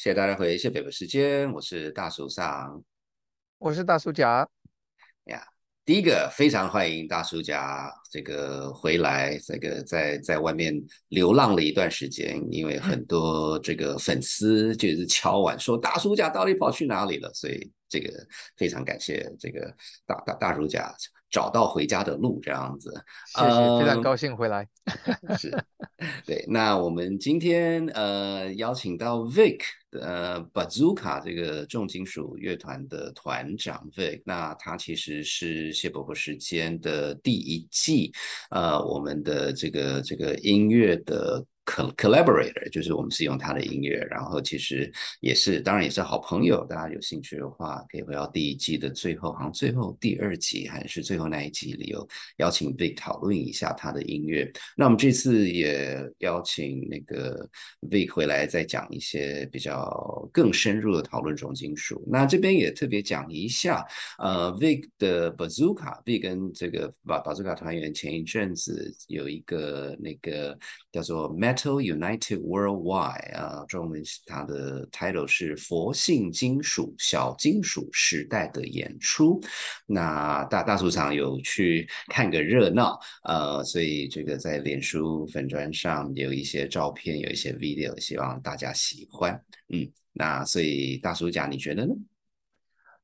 [0.00, 2.82] 谢谢大家回谢北北时间，我是大叔上，
[3.58, 4.48] 我是大叔甲
[5.24, 5.46] 呀。
[5.84, 10.74] 第一个非常欢迎大叔甲这个回来，这个在在外面
[11.08, 18.10] 流浪了一段时间，因为很多这个粉丝就是敲碗说大叔甲到底跑去哪里了，所以这个
[18.56, 19.70] 非常感谢这个
[20.06, 20.90] 大大大叔甲。
[21.30, 22.92] 找到回家的路，这样子，
[23.36, 24.66] 谢谢，非常高兴回来。
[25.38, 25.48] 是，
[26.26, 29.60] 对，那我们今天呃邀请到 Vic
[29.92, 38.12] 呃 Bazooka 这个重金属乐团的团长 Vic，那他其实是谢伯伯时间的第一季
[38.50, 41.44] 呃我们的这个这个音乐的。
[41.96, 46.64] Collaborator 就是我们是用他的音乐，然后其实也是，当然也是好朋友。
[46.68, 52.06] 大家有兴趣的话，可以回到第一季的最后，好像最后第二集还是最后那一集里有
[52.38, 54.50] 邀请 Vic 讨论一下他的音乐。
[54.76, 57.48] 那我们这次也邀请那个
[57.88, 62.02] Vic 回来再讲一些比较更深入的讨论重金属。
[62.10, 63.86] 那这边也特别讲一下，
[64.18, 70.58] 呃，Vic 的 Bazooka，Vic 跟这个 Bazooka 团员前一阵子有一个那个
[70.90, 79.40] 叫做 Met United Worldwide 啊，中文它的 title 是佛性金属小金属时代的演出。
[79.86, 89.40] 那大大主场有去看个热闹，呃，所以这个在脸书粉砖上有一些照片，有一些 video，希望大家喜欢。
[89.68, 91.92] 嗯，那所以大叔讲，你觉得呢？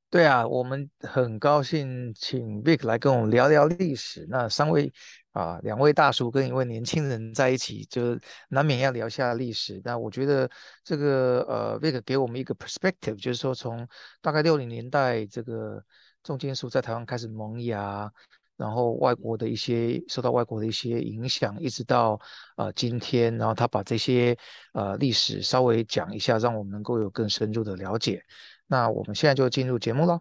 [0.08, 4.26] 对啊，我们很高兴请 Vic 来跟我们聊聊历史。
[4.30, 4.92] 那三位。
[5.36, 9.78] 啊，两位大叔跟一位年轻人在一起，就难免要聊一下历史。
[9.84, 10.50] 那我觉得
[10.82, 13.86] 这个呃，Vic 给我们一个 perspective，就是说从
[14.22, 15.84] 大概六零年代这个
[16.22, 18.10] 重金属在台湾开始萌芽，
[18.56, 22.18] 然后外国的一些受到外国的一些影响，一直到
[22.56, 24.34] 呃今天，然后他把这些
[24.72, 28.22] 呃历史稍微讲一下，让我们能够有更深入的了解。
[28.66, 30.18] 那我们现在就进入节目了。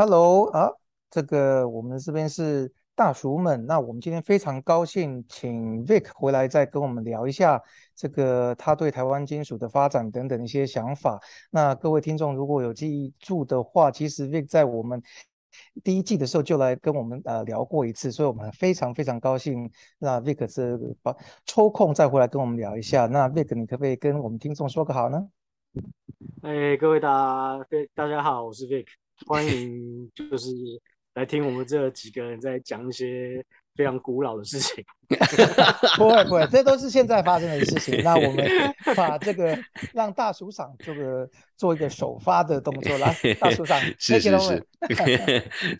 [0.00, 0.70] Hello 啊，
[1.10, 3.66] 这个我们这边是大叔们。
[3.66, 7.60] 那我们今天非常高兴，请 Vic 回来再跟我们聊一下
[7.96, 11.18] 这个他对台湾金属的发展等等一些想法。
[11.50, 15.02] 那各位听众如果有记住的话，其实 Vic 在我们
[15.82, 19.68] 第一季的时候就来跟我们呃聊过一次，所以我们非常非常高兴。
[19.98, 21.12] 那 Vic 是把
[21.44, 23.06] 抽空再回来跟我们聊一下。
[23.06, 25.28] 那 Vic，你可不可以跟我们听众说个好呢？
[26.42, 27.58] 哎，各位大
[27.94, 28.86] 大家好，我是 Vic。
[29.26, 30.48] 欢迎，就是
[31.14, 34.84] 来听我们这几个人在讲一些非常古老的事情。
[35.98, 38.02] 不会不会，这都是现在发生的事情。
[38.04, 38.46] 那我们
[38.94, 39.58] 把这个
[39.92, 44.64] 让大署长这个做一个首发的动作来，大署长， 是是是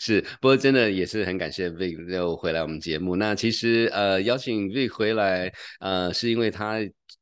[0.00, 0.20] 是。
[0.40, 3.14] 不过真的也是很感谢 Vic 又回来我们节目。
[3.14, 6.78] 那其实呃邀请 Vic 回来呃是因为他。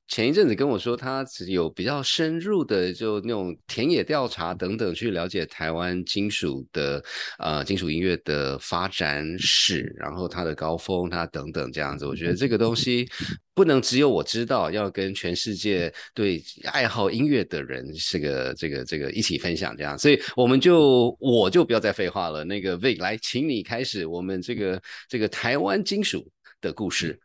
[0.08, 7.02] 前一阵子跟我说，他只有比较深入的，就那种田野调查等等，去了解台湾金属的
[7.38, 12.06] 呃金属音乐的发展史，然后它的高峰，它等等这样子。
[12.06, 13.08] 我觉得这个东西
[13.52, 19.98] 不能只有我知道，要跟全世界对爱好音乐的人是个这个这个一起分享这样。
[19.98, 26.30] 所以我们就我就不要再废话了，那个 Vic 来，请你开始我们这个这个台湾金属
[26.60, 27.20] 的故事。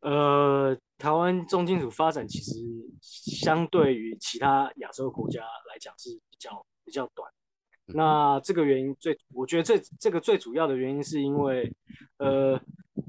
[0.00, 0.76] 呃。
[1.00, 2.52] 台湾重金属发展其实
[3.00, 7.28] 相对于其他亚洲国家来讲是比较比较短。
[7.86, 11.72] 那这个原因最，我觉得这这个最主要的原因是因为，
[12.18, 12.60] 呃，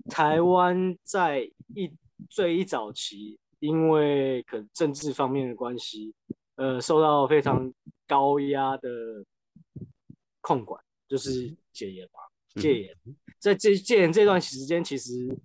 [0.09, 1.41] 台湾在
[1.75, 1.93] 一
[2.29, 6.15] 最一早期，因为可能政治方面的关系，
[6.55, 7.71] 呃，受到非常
[8.07, 8.89] 高压的
[10.39, 12.97] 控管，就是戒严嘛，戒严。
[13.37, 15.37] 在这戒严这段时间，其实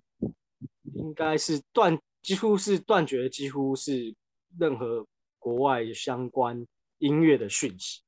[0.95, 1.99] 应该是断。
[2.27, 4.13] 几乎是断绝，几乎是
[4.59, 5.07] 任何
[5.39, 6.61] 国外相关
[6.97, 8.01] 音乐的讯息。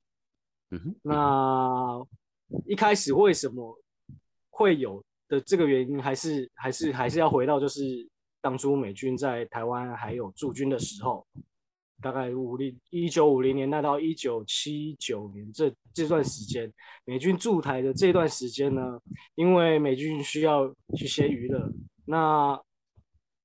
[0.72, 2.06] 嗯哼，那
[2.66, 3.82] 一开始为什么
[4.50, 8.06] 会有的这个原因，还是还是还是要回到，就是
[8.42, 11.26] 当初美军在台湾还有驻军的时候，
[12.02, 16.70] 大概五零一九五零年代到一九七九年这这段时间，
[17.06, 19.00] 美军驻台的这段时间呢，
[19.36, 20.68] 因为美军需要
[20.98, 21.72] 去些娱乐，
[22.04, 22.62] 那。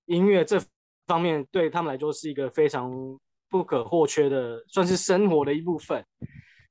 [0.07, 0.61] 音乐这
[1.07, 2.91] 方面对他们来说是一个非常
[3.49, 6.05] 不可或缺的，算是生活的一部分。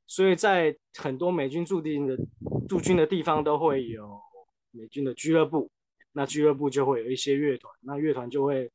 [0.06, 2.18] 所以在很多美军驻地的
[2.68, 4.20] 驻军的地方都会有
[4.72, 5.72] 美军的俱乐部，
[6.12, 8.70] 那俱乐部就会有一些乐团，那乐团就会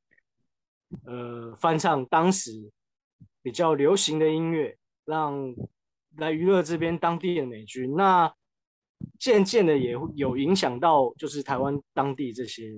[1.04, 2.52] 呃翻唱当时
[3.42, 5.54] 比较流行的音乐，让
[6.16, 7.94] 来娱乐这边当地的美军。
[7.94, 8.32] 那
[9.18, 12.72] 渐渐的也会有影响到，就是台湾当地这些。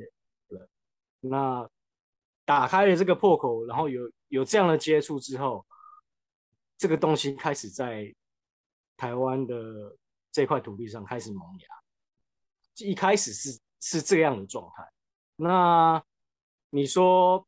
[1.20, 1.68] 那
[2.44, 5.64] 打开了这个破口，然后有有这样的接触之后，
[6.76, 8.14] 这个东西开始在
[8.96, 9.96] 台湾的
[10.32, 11.66] 这块土地上开始萌芽。
[12.86, 14.90] 一开始是是这样的状态。
[15.36, 16.02] 那
[16.70, 17.46] 你说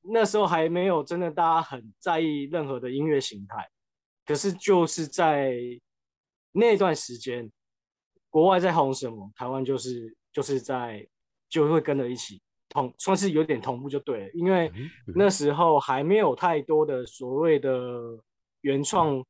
[0.00, 3.70] 那时候还没有真的大家很在意任何的音乐形态，
[4.24, 5.54] 可是就是在
[6.52, 7.50] 那段时间，
[8.30, 11.06] 国外在红什么，台湾就是就是在
[11.48, 14.70] 就会跟着一起同，算是有点同步就对了，因为
[15.14, 18.18] 那时候还没有太多的所谓的
[18.60, 19.24] 原创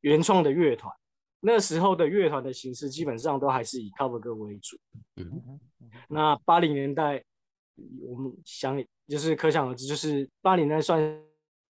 [0.00, 0.94] 原创的乐团。
[1.42, 4.78] 那时候的乐团的形式基本上都还是以 cover 歌为主。
[5.16, 5.58] 嗯
[6.08, 7.24] 那八零年代，
[8.02, 11.00] 我们想就是可想而知，就是八零年代算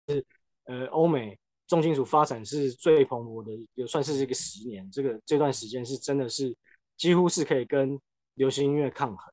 [0.08, 0.24] 是
[0.64, 1.38] 呃欧美
[1.68, 4.90] 重金属发展是最蓬勃的，也算是这个十年。
[4.90, 6.52] 这个这段时间是真的是
[6.96, 7.96] 几乎是可以跟
[8.34, 9.32] 流行音乐抗衡。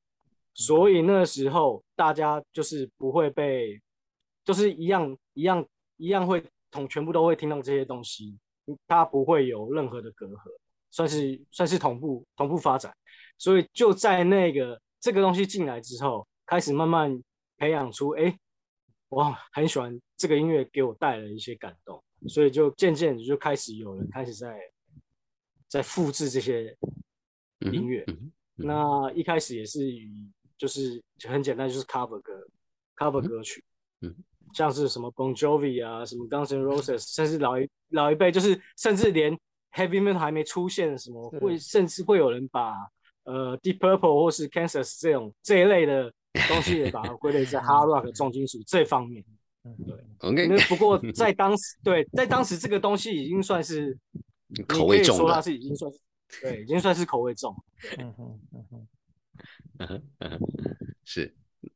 [0.58, 3.80] 所以那时候大家就是不会被，
[4.44, 5.66] 就是一样一样
[5.96, 8.38] 一样会同全部都会听到这些东西。
[8.86, 10.42] 它不会有任何的隔阂，
[10.92, 12.94] 算是算是同步同步发展，
[13.38, 17.18] 所以就在那个这个东西进来之后，开始慢慢
[17.56, 18.38] 培养出，哎，
[19.08, 24.60] 我很喜欢这个音乐，给我带来一些感动，所以就渐渐就开始有人开始在
[25.70, 26.76] 在复制这些
[27.72, 28.06] 音乐。
[28.56, 30.12] 那一开始也是以
[30.58, 32.34] 就是很简单，就是 cover 歌
[32.96, 33.64] ，cover 歌曲。
[34.02, 34.16] 嗯
[34.54, 39.38] 像是什么 Bon Jovi 啊，什么 Guns N' Roses，甚至老一老一辈，就是甚至连
[39.74, 42.74] Heavy Metal 还没出现，什么会甚至会有人把
[43.24, 46.10] 呃 Deep Purple 或是 Kansas 这种这一类的
[46.48, 49.22] 东西也把它归类在 Hard Rock 重金属这方面。
[49.86, 50.48] 对，OK。
[50.48, 53.98] 那不过在当时，对，在当时这个东西已经算是
[54.66, 56.00] 口味重说它是已经算是
[56.40, 57.54] 对，已经算是口味重。
[57.98, 58.16] 嗯
[59.88, 60.40] 哼嗯哼，
[61.06, 61.34] 是。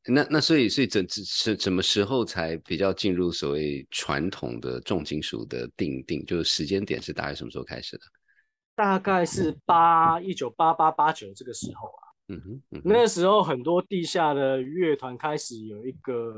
[0.08, 6.26] 那那所以所以怎是什么时候才比较进入所谓传统的重金属的定定？
[6.26, 8.04] 就是时间点是大概什么时候开始的？
[8.76, 12.02] 大概是八一九八八八九这个时候啊。
[12.30, 16.34] 嗯哼，那时候很多地下的乐团开始有一个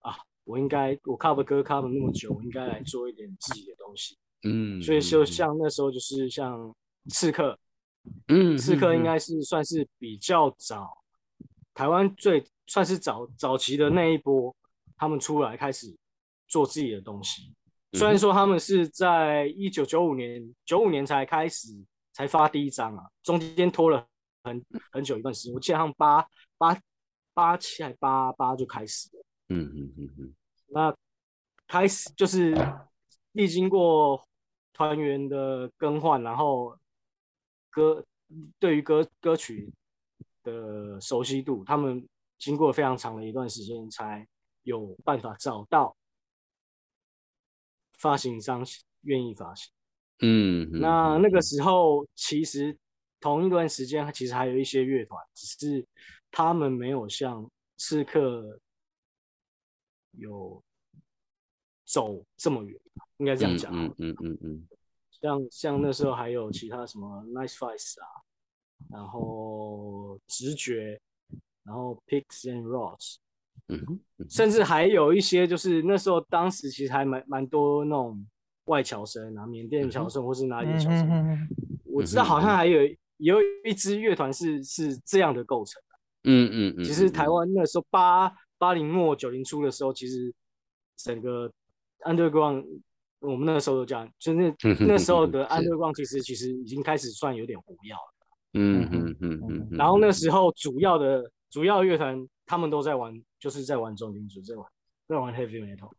[0.00, 4.18] 啊，我应该我 cover 歌 cover 那么久，我应该来做一点自己的东西。
[4.42, 6.74] 嗯，所以就像那时候就是像
[7.10, 7.56] 刺客，
[8.28, 11.02] 嗯，刺客应该是算是比较早
[11.74, 12.44] 台湾最。
[12.68, 14.54] 算是早早期的那一波，
[14.96, 15.94] 他们出来开始
[16.46, 17.52] 做自己的东西。
[17.92, 21.68] 虽然说他们是在一九九五年九五年才开始
[22.14, 24.06] 才发第一张啊，中间拖了
[24.44, 25.52] 很很久一段时间。
[25.52, 26.24] 我记得他们八
[26.56, 26.80] 八
[27.34, 29.24] 八七还八八就开始了。
[29.48, 30.34] 嗯嗯嗯嗯。
[30.68, 30.96] 那
[31.66, 32.54] 开始就是
[33.32, 34.24] 历经过
[34.72, 36.74] 团员的更换，然后
[37.72, 38.06] 歌
[38.60, 39.72] 对于歌歌曲
[40.44, 42.06] 的熟悉度，他们。
[42.38, 44.26] 经过非常长的一段时间，才
[44.64, 45.96] 有办法找到
[47.92, 48.66] 发行商
[49.02, 49.72] 愿意发行。
[50.22, 52.76] 嗯，那那个时候其实
[53.20, 55.86] 同一段时间，其实还有一些乐团，只是
[56.32, 58.58] 他们没有像刺客
[60.18, 60.60] 有
[61.84, 62.76] 走这么远，
[63.18, 63.72] 应该这样讲。
[63.72, 64.68] 嗯嗯嗯嗯，
[65.22, 68.04] 像像那时候还有其他什么 Nice Five 啊，
[68.90, 71.00] 然后直觉。
[71.64, 73.18] 然后 Picks and Rods，
[73.68, 78.26] 嗯，甚至还有一些就是那时候当时其实还蛮蛮多那种
[78.64, 81.48] 外侨生啊，缅甸侨生或是哪里的侨生，
[81.84, 82.80] 我知道好像还有
[83.18, 86.84] 有一支乐团是是这样的构成的，嗯嗯嗯。
[86.84, 90.34] 其实台湾那时候八八零末九零初的时候，其实
[90.96, 91.48] 整个
[92.00, 92.66] Underground，
[93.22, 98.12] 我们那个时候都这样，就那那时候的 Underground 其实其实已经开始算有点火药了，
[98.54, 99.68] 嗯嗯嗯嗯。
[99.72, 101.24] 然后那时候主要的。
[101.52, 104.66] 主要乐团他们都在玩，就是在玩重金属，在玩
[105.06, 105.90] 在玩 heavy metal。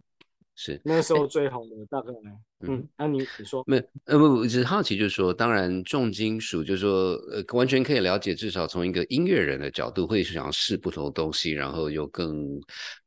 [0.56, 2.14] 是那时候最红的大概，
[2.60, 3.78] 嗯，那你你说没？
[4.06, 12.60] 呃不，只是好奇，就是说，当然重金属，就是说，呃，完全可以了解，至少从一个音乐人的角度，会想试不同的东西，然后有更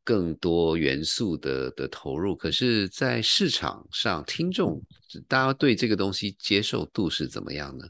[0.02, 2.34] 更多元素的的投入。
[2.34, 4.82] 可是，在市场上，听众
[5.28, 7.86] 大家对这个东西接受度是怎么样呢？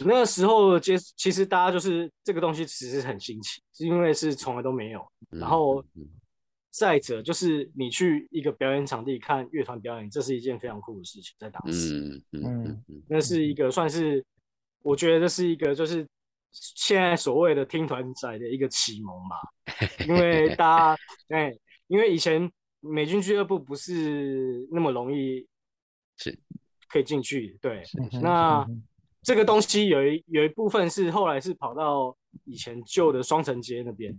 [0.00, 5.06] 那个时候接，其实大家就是这个东西其实很新奇，是因为是从来都没有。
[5.30, 5.84] 然后
[6.72, 14.24] 再者就是你去一个表演场地看乐团表演，这是一件非常酷的事情，在当时，嗯嗯嗯，那是一个算是
[14.82, 16.04] 我觉得这是一个就是
[16.50, 19.36] 现在所谓的听团仔的一个启蒙吧。
[20.08, 21.54] 因为大家哎，
[21.86, 22.50] 因为以前
[22.80, 25.46] 美军俱乐部不是那么容易
[26.16, 26.36] 是。
[26.88, 27.58] 可以进去。
[27.62, 27.82] 对，
[28.20, 28.66] 那
[29.22, 32.14] 这个东西有一有一部分是后来是跑到
[32.44, 34.14] 以前旧的双城街那边。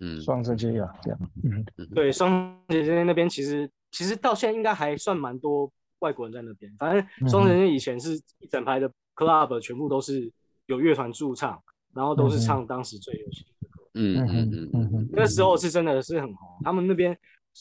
[0.00, 0.20] 嗯。
[0.20, 1.64] 双城街啊，这样，嗯。
[1.94, 2.30] 对，双
[2.68, 6.70] 城街那边其实其实到现在应该还算蛮多外国人在那边。
[6.78, 10.30] 反正双城街以前是一整排的 club，全部都是
[10.66, 11.62] 有乐团驻唱，
[11.94, 13.82] 然后都是唱当时最流行的歌。
[13.94, 17.16] 嗯嗯嗯嗯那时候是真的是很红，他们那边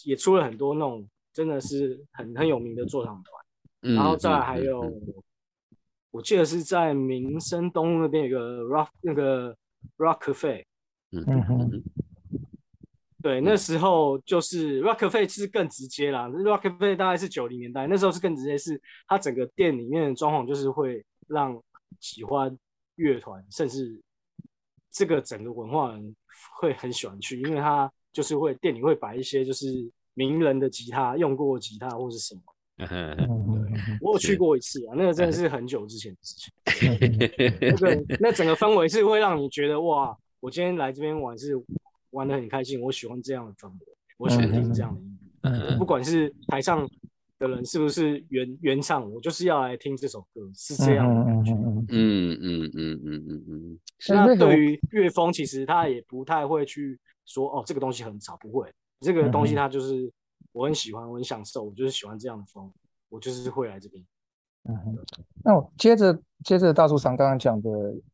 [0.05, 3.46] 也出了很多那种真的是很很有名的座唱团。
[3.81, 4.93] 嗯，然后再来还嗯有，
[6.12, 9.55] 我记得是在民生东路那边有个 rock 那个
[9.98, 10.63] rock cafe，
[11.12, 11.69] 嗯嗯哼。
[11.74, 11.84] 嗯
[13.21, 21.61] 对，那时候就是 rock cafe 是更直接啦，rock cafe 大概是九零年代，那时候是更直接，是它整个店里面的装潢就是会让
[21.99, 22.57] 喜欢
[22.95, 23.99] 乐团，甚至
[24.91, 26.15] 这个整个文化人
[26.59, 29.67] 会很喜欢去，因为它就是会店里会摆一些就是
[30.13, 32.41] 名人的吉他，用过吉他或是什么。
[32.77, 36.53] 嗯嗯嗯嗯我有去过一次啊，那个真的是很久之前的事情。
[36.88, 41.53] 嗯那个那整个氛围是会让你觉得哇，我今天来这边玩是
[42.11, 43.85] 玩的很开心，我喜欢这样的风格，
[44.17, 45.29] 我喜欢听这样的音乐。
[45.41, 46.85] 嗯，不管是台上
[47.37, 51.53] 的人是不是原原唱，我就是要来听这首歌，是这样的感觉。
[51.53, 53.79] 嗯嗯嗯嗯嗯嗯。
[54.09, 58.69] 那对于乐风，其实他也不太会去说哦，这个东西很吵，不会。
[58.99, 60.11] 这个东西他就是
[60.51, 62.69] 我很喜欢，我很享受，我就是喜欢这样的风，
[63.07, 64.03] 我就是会来这边。
[64.63, 64.97] 嗯，
[65.43, 67.69] 那我接着接着大树商刚刚讲的。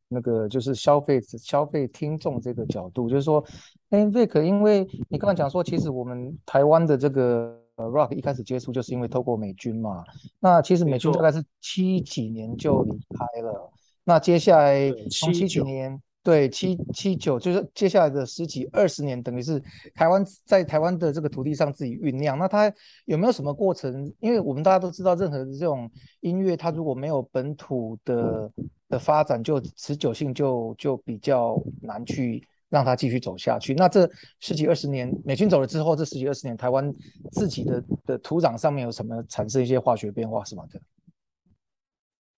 [0.07, 3.43] 那个，就是消费消费听众这个角度，就是说，
[3.89, 10.03] 哎，Vic，因为你刚刚讲说，其实我们台湾的这个呃 rock 一开始接触，就是因为透过美军嘛。
[10.39, 13.71] 那其实美军大概是七几年就离开了，
[14.03, 16.01] 那接下来从七几79年。
[16.25, 19.61] 对，七七九就是接下来的十几二十年，等于是
[19.93, 22.35] 台湾在台湾的这个土地上自己酝酿。
[22.35, 22.73] 那它
[23.05, 24.11] 有没有什么过程？
[24.19, 25.87] 因为我们大家都知道，任何的这种
[26.21, 28.51] 音乐，它如果没有本土的
[28.89, 33.75] 的发展，就持久性就就比较难去让它继续走下去。
[33.75, 36.91] 那这十几二十年，美军走了之后，这十几二十年，台湾
[37.33, 40.63] 自己的的土壤上面有什么产生一些化学变化，是吗？
[40.71, 40.79] 这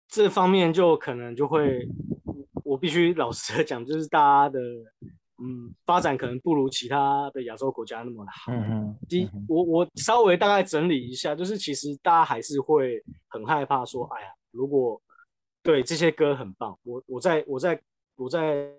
[0.09, 1.87] 这方面就可能就会，
[2.67, 4.59] 我必须老实的讲，就是大家的
[5.39, 8.51] 嗯发展可能不如其他的亚洲国家那么的好。
[9.07, 15.01] 第我我稍微大概整理一下，就是其实大家还是会很害怕说，哎呀，如果
[15.63, 17.79] 对这些歌很棒，我我在我在
[18.17, 18.69] 我在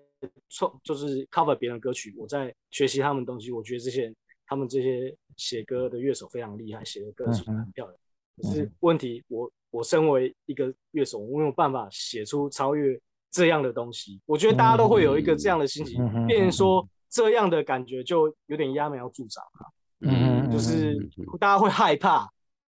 [0.49, 4.15] 创就是 cover 别人的歌曲，我在学习他们东西，我觉得这些人
[4.45, 7.97] 他们这些写歌的乐手非常厉害，写的歌曲嗯哼很漂亮。
[8.37, 12.99] 可是问题，我我身为一个乐手，我没有办法写出超越
[13.31, 14.19] 这样的东西。
[14.25, 19.73] 我觉得大家都会有一个这样的心情嗯，变成说这样的感觉就有点揠苗助长了。
[20.01, 20.97] 嗯就是
[21.39, 22.27] 大家会害怕，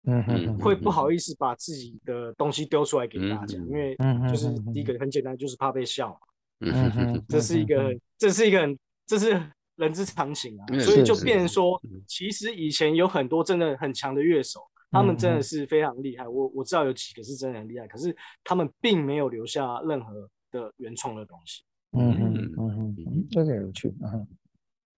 [0.07, 6.19] 嗯哼，会不好意思把自己的东西丢出来给大家，嗯因为嗯哼就是第一个很简单，就是怕被笑嘛，
[6.61, 9.39] 嗯哼，这是一个很，这是一个很，这是
[9.75, 10.65] 人之常情啊。
[10.73, 18.13] 嗯，所以就变说嗯，其实以前有很多真的很强的乐手，他们真的是非常厉害，我我知道有几个是真的很厉害，可是
[18.43, 24.11] 他们并没有留下任何的原创的东西，嗯嗯嗯哼，嗯这个有趣，嗯。
[24.11, 24.27] 哼，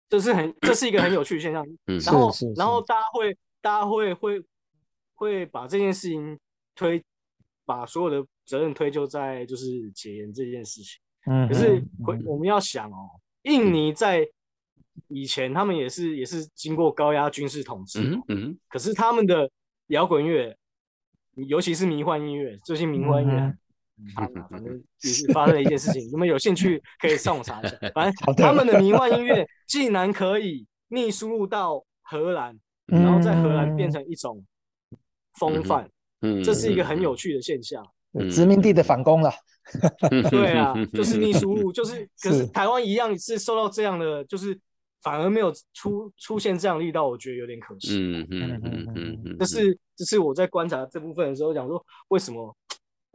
[0.10, 1.65] 这是很， 这是一个很有趣的现象。
[1.88, 2.00] 嗯。
[2.00, 4.44] 然后是是，然后大家会，大家会会
[5.15, 6.39] 会把这件事情
[6.75, 7.03] 推，
[7.65, 11.00] 把所有的责任推就在就是解严这件事情。
[11.25, 13.10] 嗯，可是嗯哼回我们要想哦，
[13.44, 14.27] 印尼在
[15.08, 18.44] 以前他们也是也是经过高压军事统治哦，嗯。
[18.50, 19.50] 嗯可是他们的
[19.88, 20.58] 摇滚乐，
[21.36, 23.58] 尤其是迷幻音乐，最近迷幻音乐嗯
[24.50, 27.77] 反正也是发生了一件事情，你们有兴趣可以上网查一下。
[27.94, 32.58] 反正他们的迷幻音乐竟然可以逆输入到荷兰，
[32.91, 34.44] 嗯然后在荷兰变成一种
[35.39, 35.89] 风范，
[36.22, 37.86] 嗯，这是一个很有趣的现象。
[38.32, 39.32] 殖民地的反攻了，
[40.32, 44.60] 对啊，就是逆输入， 就是可是是台湾一样是受到这样的，就是
[45.03, 48.00] 反而没有出出现这样的力道，我觉得有点可惜。
[48.00, 52.58] 嗯嗯嗯嗯嗯，这是这是我在观察这部分的时候讲说，为什么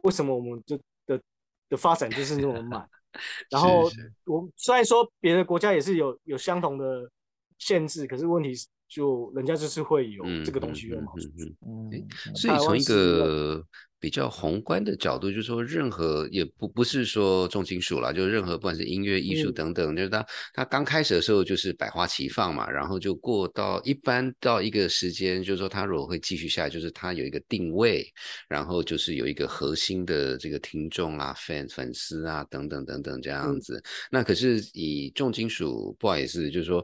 [0.05, 1.21] 为什么我们就的
[1.69, 2.89] 的发展就是那么慢？
[3.49, 3.89] 然后
[4.25, 7.09] 我虽然说别的国家也是有有相同的
[7.57, 11.11] 限制，可是问题是就人家就是会有这个东西用嘛。
[11.17, 13.61] 嗯嗯嗯嗯，所以从一个
[13.99, 28.05] 比较宏观的角度，就是说，任何也不不是说重金属啦，就任何不管是音乐、艺术嗯等等，就是它它刚开始的时候就是百花齐放嘛，然后就过到一般到一个时间，就是说它如果会继续下来，就是它有一个定位，
[28.47, 33.83] 然后就是有一个核心的这个听众啊、粉粉丝啊等等等等这样嗯子。
[34.09, 36.81] 那可是以重金属，不好意思，就是说。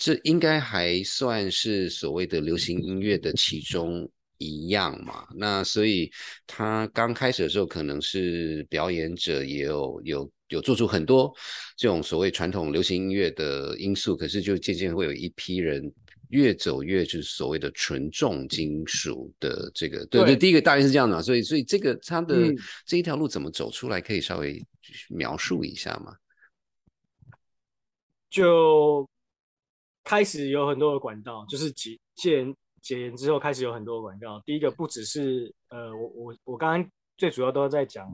[0.00, 5.26] 这应该还算是所谓的流行音乐的其中一样嘛。
[5.36, 6.10] 那所以
[6.46, 11.30] 他刚开始的时候，可能是表演者也有有有做出很多
[11.76, 15.92] 这种所谓传统流行音乐的因素，可是就渐渐会有一批人
[16.30, 21.20] 越走越就是所谓的纯重金属的这个，对对，对第一个大概是这样的嘛。
[21.20, 24.64] 所以所以这个他的嗯这一条路怎么走出来，可以稍微
[25.10, 26.14] 描述一下吗？
[28.30, 29.06] 就
[30.04, 34.42] 开始有很多的管道，就是解戒严解严之后开始有很多的管道。
[34.44, 38.10] 第一个不只是呃，我我我刚刚最主要都在讲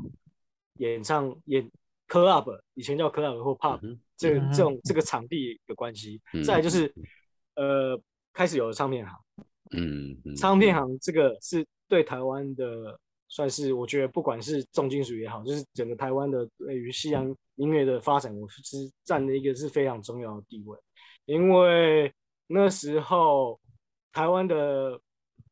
[0.78, 1.71] 演唱演
[2.09, 6.21] club，以前叫 club 或 pub，、嗯这这种这个场地的关系。
[6.33, 6.93] 嗯再来就是
[7.55, 8.00] 呃，
[8.33, 9.19] 开始有了唱片行，
[9.73, 20.78] 嗯嗯，唱片行这个是对台湾的算是我觉得不管是重金属也好，就是整个台湾的对于西洋音乐的发展，我是占了一个是非常重要的地位，
[21.26, 22.12] 因为
[22.47, 23.61] 那时候
[24.12, 24.99] 台湾的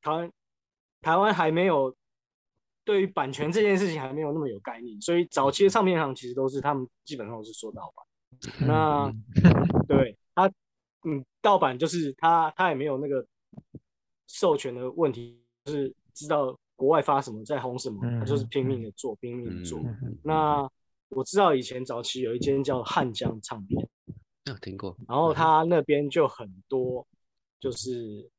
[0.00, 0.32] 台湾
[1.02, 1.94] 台湾还没有
[2.84, 8.06] 对于版权这件事情还没有那么有概念，所以早期的唱片行其实都是他们基本上都是说盗版。
[8.66, 9.12] 那
[9.86, 10.50] 对他，
[11.06, 13.24] 嗯，盗版就是他他也没有那个
[14.26, 19.80] 授权的问题，就是知道国外发什么在红什么，他就是拼命的做，拼命的做。
[20.22, 20.68] 那
[21.10, 23.83] 我知道以前早期有一间叫汉江唱片，
[24.44, 27.06] 有听过，然后他那边就很多，
[27.58, 28.30] 就是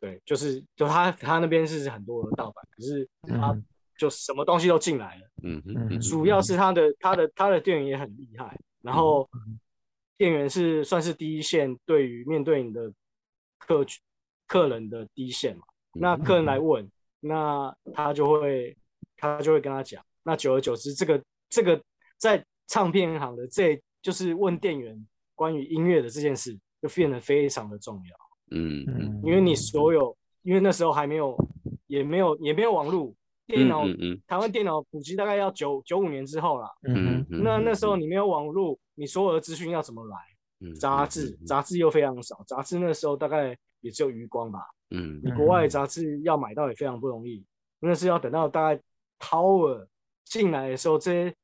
[0.00, 3.64] 对，就是就他他那边是很多的盗版，可是他嗯
[3.96, 5.30] 就什么东西都进来了。
[5.44, 9.28] 嗯哼嗯主要是他的他的他的店员也很厉害，然后
[10.16, 12.92] 店员是算是第一线，对于面对你的
[13.58, 13.86] 客
[14.48, 15.62] 客人的第一线嘛。
[15.92, 18.76] 那客人来问，那他就会
[19.16, 21.80] 他就会跟他讲，那久而久之，这个这个
[22.16, 25.06] 在唱片行的这就是问店员
[25.42, 31.36] 关于音乐的这件事，就变得非常的重要，嗯嗯因为你所有因为那时候还没有
[31.88, 33.12] 也没有也没有网络。
[33.44, 36.70] 电脑，嗯嗯台湾电脑普及大概要九九五年之后啦。
[36.88, 40.16] 嗯嗯，那那时候你没有网络，你所有的资讯要怎么来？
[40.60, 44.60] 嗯杂志，杂志又非常少，杂志那时候大概也只有余光吧。
[44.92, 47.44] 嗯你国外的杂志要买到也非常不容易，
[47.80, 48.80] 那是要等到大概
[49.18, 49.86] Tower
[50.24, 51.34] 进来的时候，这些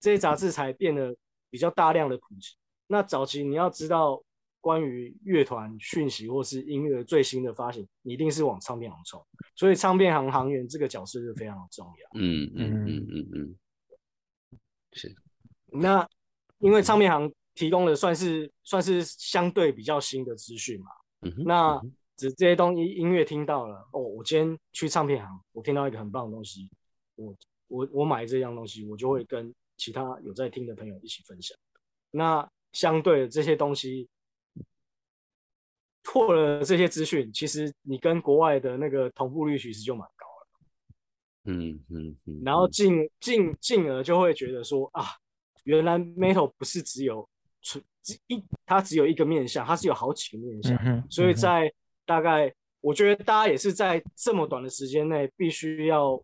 [0.00, 1.16] 这些杂志才变得
[1.50, 2.56] 比较大量的普及。
[2.86, 4.22] 那早期你要知道
[4.60, 12.10] 关于乐团讯息或是音乐最新的发行，你一定是往唱片行冲，所以唱片行行员这个角色就非常的重要。
[12.14, 13.56] 嗯嗯嗯嗯嗯，
[14.92, 15.14] 是，
[15.66, 16.08] 那
[16.58, 20.86] 因为唱片行提供的算是算是相对比较新的资讯嘛，
[21.22, 21.80] 嗯那
[22.16, 26.70] 只这些东西音乐听到了哦，我今天去唱片行，我听到一个很棒的东西，
[27.16, 27.36] 我
[27.68, 31.58] 我我买这样东西，我就会跟其他有在听的朋友一起分享。
[32.10, 34.06] 那相对的这些东西，
[36.04, 40.48] 获了这些资讯，其实你跟国外的那个同步率其实就蛮高了。
[41.46, 45.04] 嗯嗯嗯，然后进进进而就会觉得说啊，
[45.64, 47.26] 原来 metal 不是只有
[47.62, 51.10] 纯只一，它只有一个面向，它是有好几个面向。
[51.10, 51.72] 所以在
[52.04, 56.22] 大概，我觉得大家也是在这么短的时间内，必须要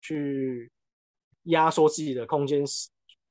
[0.00, 0.70] 去
[1.44, 2.64] 压缩自己的空间，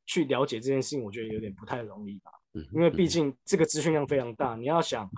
[0.05, 2.31] 去了解这件事情，我觉得有点不太容易吧。
[2.53, 5.09] 嗯因为毕竟这个资讯量非常大，你要想，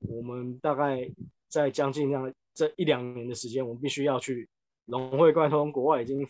[0.00, 1.08] 我们大概
[1.48, 4.48] 在将近这样这一两年的时间，我们必须要去
[4.86, 6.26] 融会贯通国外已经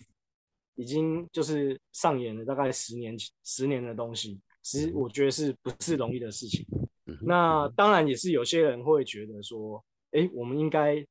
[0.74, 6.66] 已经就是上演了大概十年十年的东西，其实我觉得是不是容易的事情。
[7.22, 11.02] 那当然也是有些人会觉得说，哎，我们应该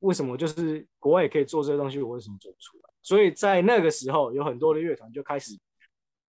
[0.00, 2.90] 为什么就是国外也可以做这些东西，我为什么做不出来？
[3.02, 5.58] 所以在那个时候，有很多的乐团就开始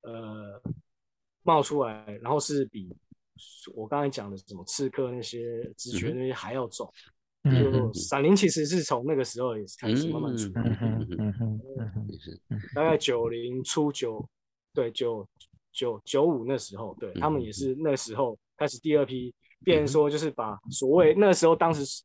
[0.02, 0.62] 呃
[1.46, 2.94] 冒出来，然后是比
[3.74, 6.86] 我刚才讲的什么刺客那些直觉那些还要重。
[7.48, 10.62] 嗯就哼闪灵其实是从那个时候也是开始慢慢出来，
[12.74, 14.28] 大概九零初九，
[14.74, 15.24] 对九
[15.72, 19.32] 九九五那时候，对他们也是那时候开始第二批，
[19.62, 22.02] 变成说就是把所谓那时候当时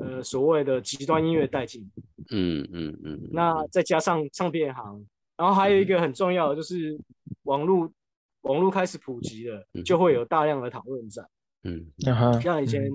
[0.00, 1.88] 呃所谓的极端音乐带进，
[2.32, 6.98] 嗯嗯嗯，那再加上唱片行，然后还有一个很重要的就是
[7.44, 7.88] 网络
[8.46, 11.24] 网络开始普及了，就会有大量的讨论战，
[11.64, 11.86] 嗯。
[12.40, 12.90] 像以前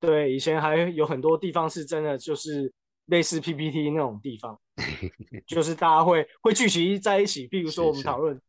[0.00, 2.72] 对以前还有很多地方是真的就是
[3.06, 4.58] 类似 PPT 那种地方，
[5.46, 8.40] 就是大家会会聚集在一起，比如说我们讨论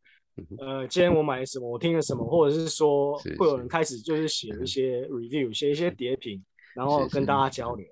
[0.60, 6.44] 呃，今天我买了什么，我听了什么，或者是说会有人开始就是写一些 review，写一些碟评，
[6.76, 7.86] 然后跟大家交流。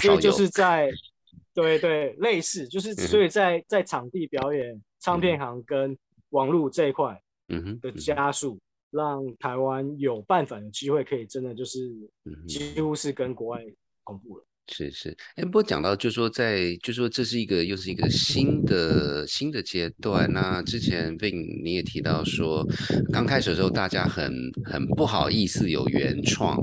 [0.00, 0.90] 所以就是在
[1.54, 5.96] 对对类似，就是嗯所以在在场地表演、唱片行跟
[6.30, 8.58] 网络这一块嗯哼的加速，
[8.90, 11.78] 让台湾有办法有机会可以真的就是
[12.46, 13.60] 几乎是跟国外
[14.04, 14.44] 同步了。
[14.68, 20.32] 是是，哎，不过讲到就是说在，就说这是一个又是一个新的新的阶段。
[20.32, 22.64] 那之前 Vin 你也提到说，
[23.12, 24.32] 刚开始的时候大家很
[24.64, 26.56] 很不好意思有原创，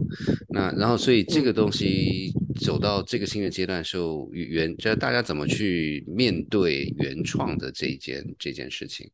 [0.48, 9.12] 那然后所以这个东西走到这个新的阶段的时候，原就大家怎么去面对原创的这件这件事情？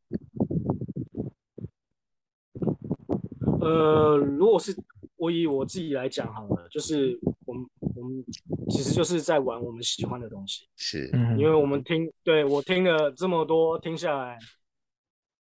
[3.65, 4.75] 呃，如果是
[5.15, 8.23] 我以我自己来讲好了，就是我们我们
[8.69, 14.37] 其实就是在玩我们喜欢的东西，是，因为我们听对我听了这么多，听下来，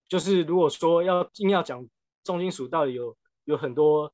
[0.09, 1.85] 就是如果说要硬要讲
[2.23, 4.13] 重金属到底有有很多，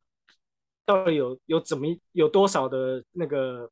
[0.86, 3.70] 到底有有怎么有多少的那个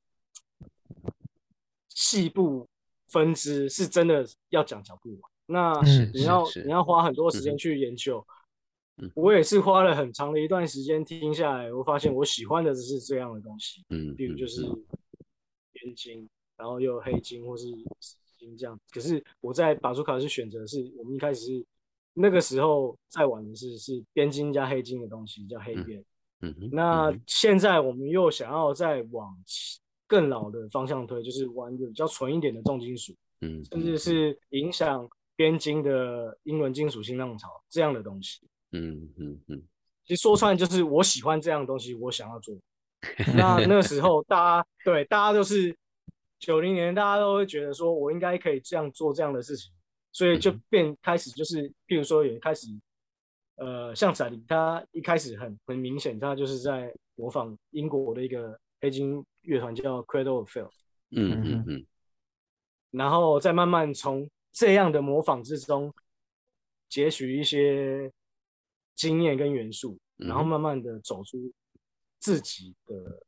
[1.89, 2.69] 细部
[3.09, 5.21] 分支，是真的要讲讲不完。
[5.47, 5.81] 那
[6.13, 8.23] 你要你要花很多时间去研究。
[9.15, 14.63] 我也是花了很长的一段时间听下来，我发现我喜欢的只是这样的东西，嗯，比如就是
[15.73, 17.67] 边金，然后又黑金或是
[18.39, 18.79] 金这样。
[18.91, 21.67] 可是我在把珠卡是选择是我们一开始是
[22.15, 26.03] 那个时候在玩的是是边金加黑金的东西，叫黑边。
[26.41, 29.37] 嗯那现在我们又想要再往
[30.07, 38.41] 更老的方向推，就是玩比较纯一点的重金属，嗯，甚至是影响边金的英伦金属新浪潮这样的东西。
[38.73, 39.63] 嗯嗯嗯，
[40.05, 42.57] 其实说穿就是我喜欢这样的东西，我想要做。
[43.37, 45.75] 那那个时候，大家对大家都是
[46.39, 49.73] 九零年，大家都会觉得说我应该可以这样做这样的事情，
[50.13, 52.67] 所以就变开始就是，譬如说也开始，
[53.57, 60.73] 呃，像彩铃，他一开始很很明显，他就是在模仿英国的一个黑金乐团叫 Cradle of Filth。
[61.11, 61.87] 嗯嗯嗯，
[62.91, 65.95] 然后再慢慢从这样的模仿之中
[66.89, 68.11] 截取一些。
[68.97, 71.53] 经验跟元素，然后慢慢的走出
[72.19, 73.23] 自己的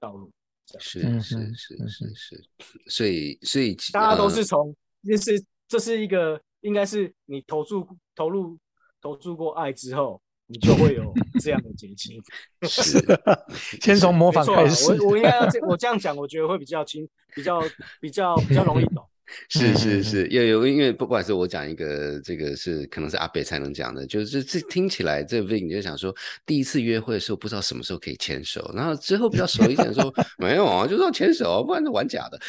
[0.00, 0.32] 道路。
[0.78, 2.44] 是是是是是，
[2.86, 8.58] 所以所以大家都是从，这是这是一个，应该是你投注投入
[9.00, 12.22] 投注过爱之后，你就会有 这样的结晶。
[12.62, 12.98] 是，
[13.82, 14.92] 先从模仿开始。
[14.92, 17.60] 我我应该要这我这样讲，我觉得会比较轻，比较
[18.00, 19.06] 比较比较容易懂。
[19.48, 26.14] 是是是，有有，因为不管是我讲一个，这个是可能是阿北才能讲的，就是这听起来这 Vin 就想说，
[26.46, 32.40] 第一次约会的时候不知道什么时候可以牵手，然后之后比较熟一点说 没有啊，就是要牵手，不然就玩假的，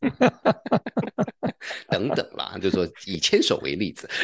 [1.88, 4.08] 等等啦，就说以牵手为例子。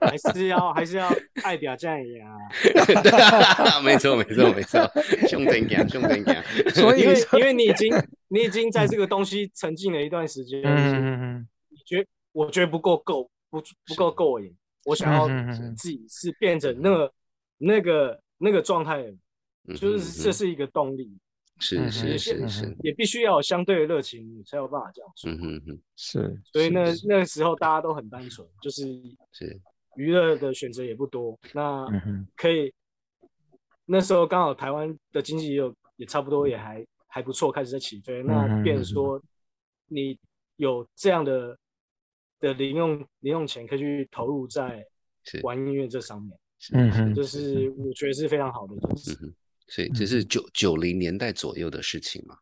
[0.00, 1.10] 还是要还是要
[1.42, 2.36] 爱表这样呀，
[3.82, 4.88] 没错没错没错，
[5.26, 6.40] 兄弟讲兄弟讲，
[6.72, 7.92] 所以因为因为你已经
[8.28, 15.26] 你已经在这个东西沉浸了一段时间，嗯嗯嗯，你觉我觉得不够够不不够过瘾，我想要
[15.74, 17.12] 自己是变成那个
[17.58, 19.02] 那个那个状态，
[19.76, 21.10] 就是这是一个动力，
[21.60, 28.82] 是是是是，也必须要有相对的热情，你才有办法这样做，嗯嗯嗯，是，所以那那个时候大家都很单纯，就是
[29.32, 29.60] 是。
[29.96, 31.86] 娱乐的选择也不多，那
[32.34, 32.74] 可以
[33.84, 38.20] 那时候刚好台湾的经济也有也差不多也还还不错，开始在起飞。
[38.24, 39.22] 那变说
[39.86, 40.18] 你
[40.56, 41.56] 有这样的
[42.40, 44.84] 的零用零用钱可以去投入在
[45.44, 46.36] 玩音乐这上面，
[46.72, 49.32] 嗯，就是我觉得是非常好的一件事。
[49.68, 52.36] 所以这是九九零年代左右的事情嘛。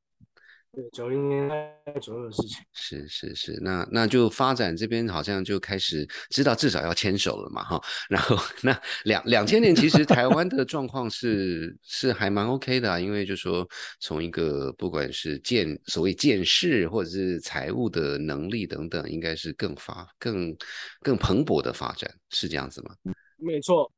[0.75, 13.69] 对，九零年代左右的事情，是是是，那那就发展这边好像就开始知道至少要牵手了嘛，哈， 然后那两两千年其实台湾的状况是是还蛮 OK 的，因为就说
[14.01, 20.57] 从一个不管是见所谓见识或者是财务的能力等等，应该是更发更
[21.03, 22.95] 更蓬勃的发展，是这样子吗？
[23.37, 23.93] 没错，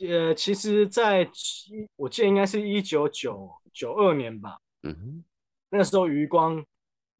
[0.00, 1.28] 呃，其实在
[1.96, 5.24] 我记得应该是一九九九二年吧，嗯哼。
[5.70, 6.64] 那时候余光，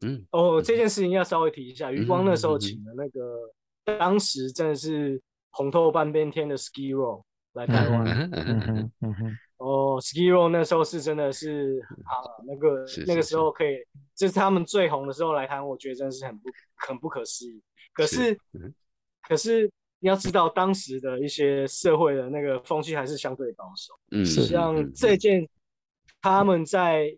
[0.01, 1.93] 嗯，哦，这件事情要稍微提一下。
[1.93, 3.53] 余光那时候请了那个，
[3.99, 8.31] 当时真的是红透半边天的 Ski Row 来台湾。
[8.33, 13.77] 嗯哼，哦，Ski Row 那时候是真的是啊，那个那个时候可以，
[14.15, 17.61] 就是他们最红的时候来谈，我觉得真的是很不很不可思议。
[17.93, 18.39] 可是，
[19.21, 23.95] 可是你要知道，当时的一些社会的那个风气还是相对保守。
[24.11, 25.49] 嗯，像这件，
[26.21, 27.17] 他们在。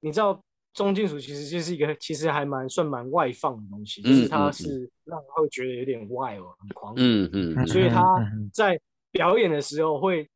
[0.00, 0.40] 你知道
[0.72, 8.04] 重金属其实就是一个其实还蛮算蛮外放的东西，就是它是让人会觉得有点外哦，很狂嗯嗯，所以他
[8.52, 8.78] 在
[9.10, 10.28] 表演的时候会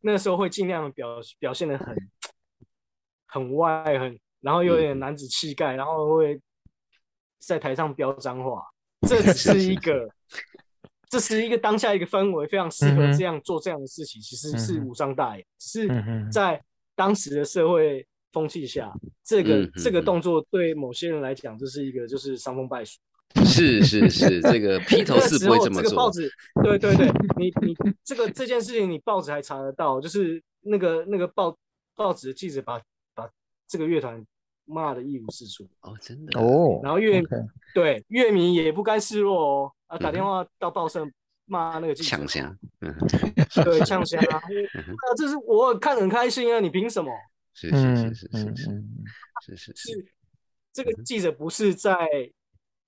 [0.00, 1.94] 那时候会尽量表表现的很
[3.26, 6.40] 很外很，然后又有点男子气概，然后会
[7.38, 8.64] 在台上飙脏话，
[9.06, 10.08] 这只是一个
[11.12, 16.60] 这是一个当下一个氛围，非常适合这样做这样的事情，其实是无伤大雅，只是在
[16.96, 18.04] 当时的社会。
[18.32, 18.90] 风气下，
[19.22, 22.98] 这个、嗯这个动作对某些人来讲，这是一个就是伤风败俗。
[23.44, 25.82] 是是是，这个披头士不会这么做。
[25.82, 31.54] 这个报纸，对对对，你你这个这件事情，你报纸还查得到，就是那个那个报
[31.94, 32.80] 报纸的记者把
[33.14, 33.28] 把
[33.68, 34.24] 这个乐团
[34.64, 37.22] 骂得一无是处，哦，真的哦，然后乐
[37.74, 41.06] 对乐迷也不甘示弱哦，啊打嗯电话到报社
[41.44, 42.94] 骂那个记者，呛香，嗯，
[43.64, 47.12] 对呛香啊， 啊这是我看得很开心啊，你凭什么？
[47.54, 49.72] 是是嗯是是嗯是是嗯，是。
[49.74, 50.14] 是
[50.72, 51.94] 这个记者不是在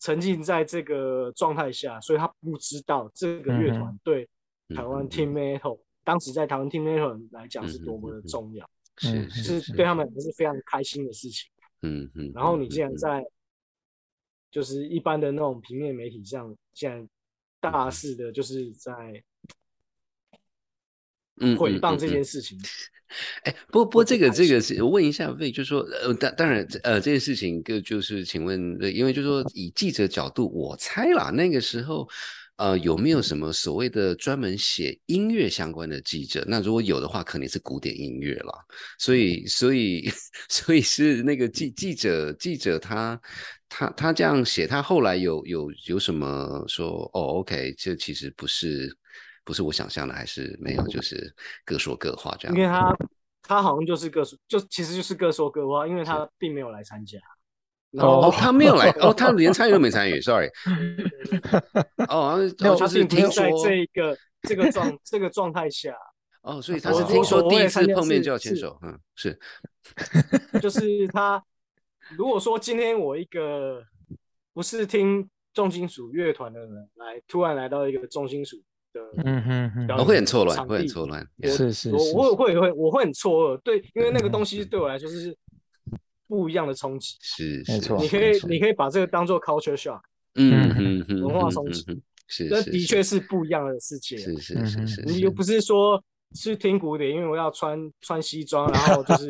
[0.00, 4.26] 沉浸在这个状态下，所以他不知道这个乐团对
[4.74, 11.50] 台湾嗯 Team Metal 当时在台湾 Team Metal 来讲是多么的重要，是嗯是是对他们来说是非常开心的事情。
[11.82, 12.32] 嗯嗯。
[12.34, 13.22] 然后你竟嗯然在
[14.54, 17.08] 就是一般的那种平面媒体上，现在
[17.58, 18.92] 大肆的就是在
[21.40, 22.56] 嗯诽谤这件事情，
[23.42, 32.08] 哎，不不过这个这个是问一下魏，就是说呃，当当然呃这件事情个就是请问，呃因为就是说以记者角度，我猜啦，那个时候
[32.56, 36.44] 呃有没有什么所谓的专门写音乐相关的记者？
[36.46, 38.52] 那如果有的话，肯定是古典音乐了。
[38.98, 40.10] 所以所以
[40.48, 43.20] 所以是那个记记者记者他
[43.68, 48.96] 他他这样写，他后来有有有什么说哦，OK，这其实不是。
[49.46, 51.30] 不是我想象的，还是没有，就是
[51.66, 52.56] 各说各话这样。
[52.56, 52.96] 因为他
[53.42, 57.18] 他好像就是各说，就其实就是各说各话，因为他并没有来参加。
[57.98, 60.48] 哦，他没有来，哦，他连参与都没参与， sorry。
[62.08, 65.94] 哦，没有哦，就是他是听说在，这个这个状这个状态下，
[66.42, 69.38] 哦，所以他是听说第一次碰面就要牵手，嗯，是，
[70.60, 71.42] 就是他
[72.16, 73.82] 如果说今天我一个
[74.52, 78.56] 不是听重金属乐团的人来，突然来到一个重金属
[78.92, 81.26] 的嗯哼哼表演哦，会很错乱，会很错乱。
[81.42, 85.36] 我我是是是我会会我会很错愕，对，因为那个东嗯西对我来说是
[86.26, 87.16] 不一样的冲击。
[87.20, 90.00] 是，没错你可以你可以把这个当做 culture shock，
[90.34, 94.18] 嗯嗯嗯，文化嗯冲击是，这的确是不一样的世界啊。
[94.18, 96.02] 是是是是，你又不是说
[96.34, 99.28] 是听古典，因为我要穿穿西装，然后就是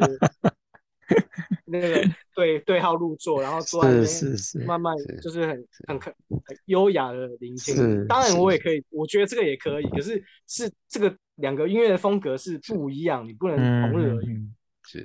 [1.67, 8.07] 那个对对号入座，然后坐在那边是是是慢慢就是很很很很优雅的聆听。
[8.07, 14.49] 当然我也可以，我觉得这个也可以，可是是这个两个音乐的风格是不一样，你不能嗯同日而语。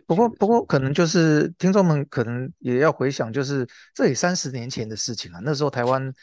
[0.06, 6.13] 不过不过可能就是听众们可能也要回想，就是这也三十年前的事情啊，那时候台湾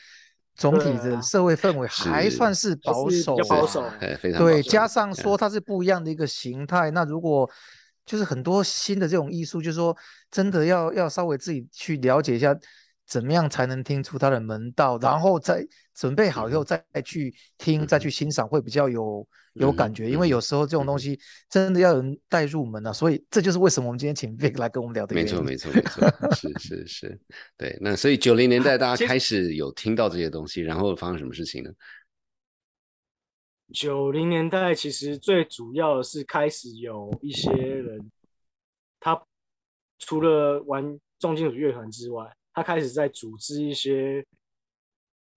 [0.55, 5.15] 总体的社会氛围还算是保守保守哎，非常对，加上嗯。
[5.15, 7.51] 说它是不一样的一个形态，那如果
[8.05, 9.97] 就是很多新的这种艺术，就是说
[10.31, 12.57] 真的要要稍微自己去了解一下，
[13.07, 20.11] 怎么样才能听出它的门道，然后再准备好以后再去听、再去欣赏，会比较有有感觉。
[20.11, 25.37] 因为有时候这种东西真的要有人带入门啊，所以这就是为什么我们今天请 Vic 来跟我们聊的没原因。
[25.37, 27.21] 错没错没错，是是是，
[27.57, 27.79] 对。
[27.81, 31.71] 那所以九零年代大家 开始有听到这些东西，然后发生什么事情呢？
[33.73, 38.11] 九零年代其实最主要的是开始有一些人，
[39.01, 39.21] 他
[39.99, 42.25] 除了玩重金属乐团之外，
[42.57, 44.27] 他开始在组织一些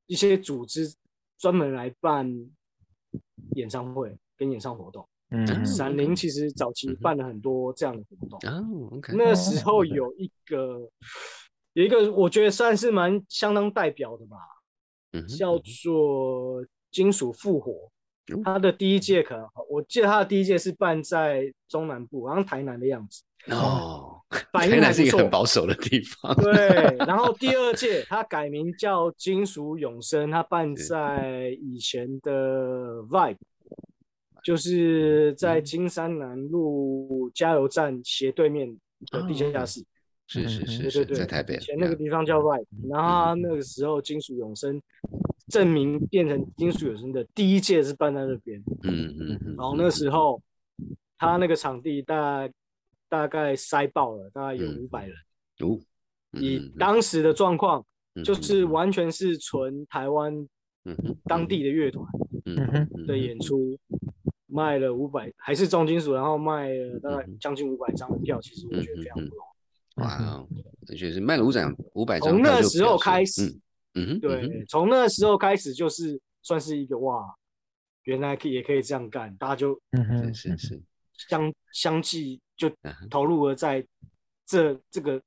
[0.07, 0.89] 一些组织
[1.37, 2.25] 专门来办
[3.55, 5.05] 演唱会跟演唱活动。
[5.31, 8.39] 嗯嗯闪灵其实早期办了很多这样的活动。
[8.49, 10.89] 哦，OK，那时候哦有一个
[11.73, 14.37] 有一个我觉得算是蛮相当代表的吧，
[15.11, 17.71] 嗯叫做金属复活
[18.33, 18.41] 哦。
[18.45, 24.21] 他的第一届可能我记得他的第一届是办在中南部，好像台南的样子，哦，
[24.51, 25.17] 反台南是一个。
[25.17, 26.35] 很保守的地方。
[26.35, 26.53] 对，
[27.05, 33.37] 然后第二届他改名叫金属永生，他办在以前的 Vibe，
[34.43, 35.63] 就是在嗯。
[35.63, 38.69] 金山南路加油站斜对面
[39.11, 39.51] 的地哦。
[39.51, 39.83] 下室。
[40.31, 44.79] 是是嗯是是，对对对，在台北以前那个地方叫 Vibe，然后那个时候金属永生
[45.47, 50.39] 证明变成金属永生的第一届是办在那边，嗯嗯嗯，然后那时候
[51.17, 52.47] 他那个场地大
[53.09, 55.15] 大概塞爆了，大概有嗯五百人。
[55.59, 55.77] 哦，
[56.33, 57.85] 以当时的状况，
[58.23, 60.47] 就嗯是完全是纯台湾
[61.25, 62.05] 当地的乐团
[63.05, 63.77] 的演出，
[64.45, 70.01] 卖了五百，还是重金属，然后卖了大概将近五百张的票，其实我觉得非常不容易。
[70.01, 70.47] 哇哦，
[70.87, 73.59] 而且是卖了五百五百张从那时候开始，
[74.21, 77.35] 对，从那时候开始就是算是一个哇，
[78.03, 80.33] 原来可以也可以这样干，大家就嗯哼。
[80.33, 80.81] 是是是，
[81.27, 82.69] 相相继就
[83.09, 83.83] 投入了在
[84.45, 85.21] 这这个，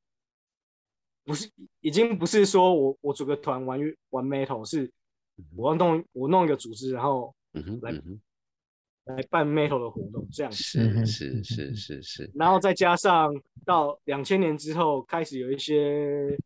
[1.25, 4.88] 不是已经不是说我我组个团玩玩 metal，是
[5.57, 7.92] 我要弄我弄一个组织，然后嗯哼来
[9.05, 16.37] 来办 metal 的活动这样，是是是是是，然后再加上到两千年之后，开始有一些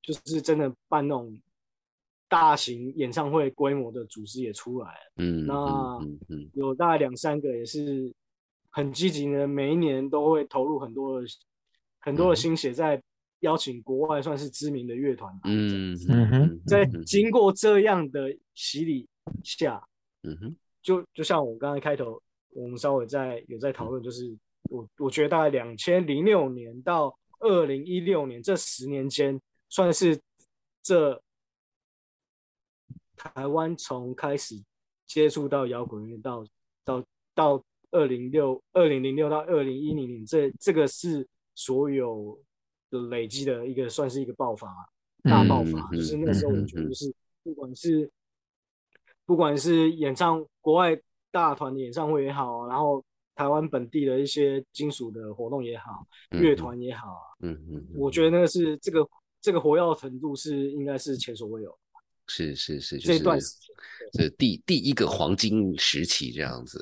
[0.00, 1.38] 就是真的办那种
[2.26, 5.12] 大型演唱会规模的组织也出来了。
[5.16, 6.00] 嗯，那
[6.54, 8.10] 有大概两三个也是
[8.72, 11.26] 很积极呢，每一年都会投入很多的
[12.00, 13.00] 很多的心血在
[13.40, 15.40] 邀请国外算是知名的乐团来。
[15.44, 16.60] 嗯嗯哼。
[16.66, 19.06] 在嗯经过这样的洗礼
[19.44, 19.86] 下，
[20.22, 20.56] 嗯哼。
[20.82, 24.36] 就就像我刚才开头，我们稍微在有在讨论，就是
[24.70, 30.18] 我我觉得大概两千零六年到二零一六年这十年间，算是
[30.82, 31.22] 这
[33.14, 34.60] 台湾从开始
[35.06, 36.44] 接触到摇滚乐到
[36.84, 37.04] 到
[37.34, 42.38] 到二零六二零零六到二零一零年，这这个是所有
[42.90, 44.68] 的累积的一个算是一个爆发
[45.22, 48.10] 大爆发，嗯就是那时候我觉得就是不管是
[49.24, 51.00] 不管是演唱国外
[51.30, 59.08] 大团的演唱会也好，然后台湾本地的一些金属的活动也好，乐团也好，嗯嗯，我觉得那个是这个
[59.40, 61.78] 这个活跃程度是应该是前所未有。
[62.32, 63.76] 是是是，就这是段时间
[64.12, 66.78] 这第第一个黄金时期这样子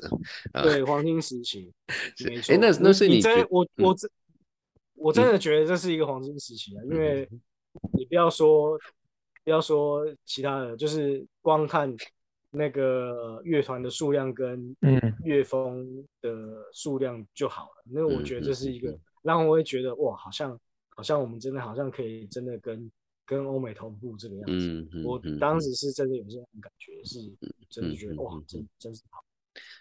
[0.53, 1.71] 啊，对黄金时期，
[2.15, 2.53] 是没错。
[2.53, 4.11] 诶那那是你你真我嗯我真
[4.95, 7.27] 我真的觉得这是一个黄金时期啊，因为
[7.93, 8.77] 你不要说
[9.43, 11.93] 不要说其他的，就是光看
[12.51, 15.87] 那个乐团的数量跟嗯乐风
[16.21, 16.29] 的
[16.73, 17.83] 数量就好了。
[17.85, 20.59] 那我觉得这是一个让我会觉得哇，好像
[20.89, 22.91] 好像我们真的好像可以真的跟
[23.31, 24.67] 跟欧美同步这个样子。
[24.67, 27.19] 嗯嗯，我嗯当时是真的有这种感觉，是
[27.69, 29.23] 真的觉得哇嗯，真真是好。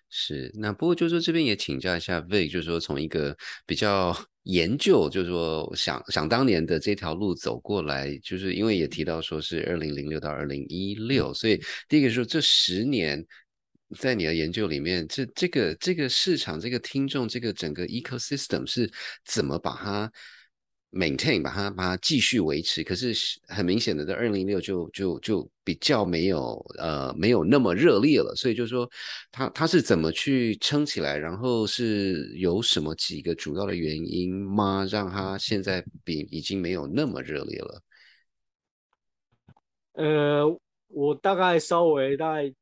[0.09, 3.37] 是，那不过就是说这边也请教一下 Vic，就是说从一个
[3.67, 13.27] 比较 研究，就是说想想当年的这条路走过来，就是因为也提到说是二零零六到二零一六，所以第一个说这十年。
[13.99, 18.89] 在你的研究里面，这这个这个市场、这个听众、这个整个 ecosystem 是
[19.25, 20.13] 怎么把它
[20.92, 22.83] maintain，把它把它继续维持？
[22.83, 23.12] 可是
[23.46, 28.90] 很明显的，在二零零六就就就比较没有呃没有那么热烈了，所以就是说
[29.31, 31.16] 它它是怎么去撑起来？
[31.16, 34.87] 然后是有什么几个主要的原因吗？
[34.90, 37.83] 让它现在比已经没有那么热烈了？
[39.92, 42.53] 呃，我大概稍微大概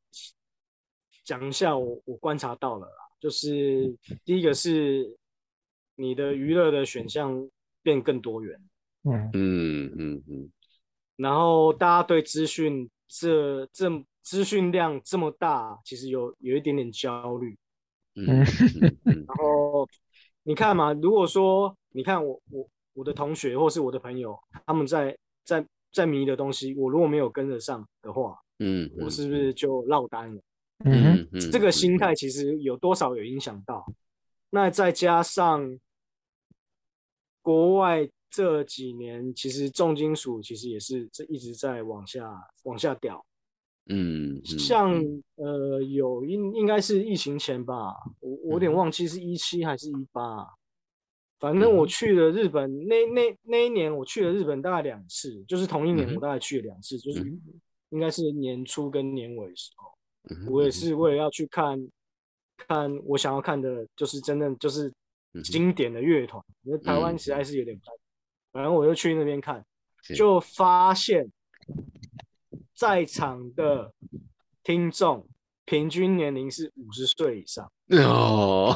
[1.24, 5.16] 讲一下我我观察到了啦，就是第一个是
[5.94, 7.48] 你的娱乐的选项
[7.88, 8.60] 变更多元，
[9.04, 9.30] 嗯。
[9.32, 10.52] 嗯嗯嗯。
[11.16, 13.88] 然后大家对资讯这这
[14.22, 17.56] 资讯量这么大，其实有有一点点焦虑。
[18.14, 18.44] 嗯
[19.26, 19.88] 然后
[20.42, 30.42] 你看嘛，如果说你看我我我的同学或是我的朋友，他们在在在迷的东西，我如果没有跟得上的话，嗯，我是不是就落单了？
[30.84, 31.26] 嗯。
[31.50, 33.84] 这个心态其实有多少有影响到？
[34.50, 35.78] 那再加上
[37.48, 42.30] 国外这几年，其实重金属其实也是这一直在往下
[42.64, 43.24] 往下掉。
[43.86, 44.92] 嗯嗯像
[45.36, 50.46] 呃有应应该是疫情前吧，我我有点忘记是一七还是一八，
[51.40, 57.40] 反正我去了日本那那那一年我去了日本大概两次，就是同一年我大概去了两次，就是嗯。
[57.90, 59.88] 应该是年初跟年尾的时候。
[60.28, 61.88] 嗯我也是为了要去看，
[62.58, 64.92] 看我想要看的，就是真正就是
[65.44, 66.42] 经典的乐团。
[66.62, 67.92] 因为台湾嗯实在是有点不太，
[68.52, 69.64] 反正我就去那边看，
[70.14, 71.30] 就发现，
[72.74, 73.92] 在场的
[74.62, 75.26] 听众
[75.64, 77.70] 平均年龄是五十岁以上。
[77.90, 78.74] 哦，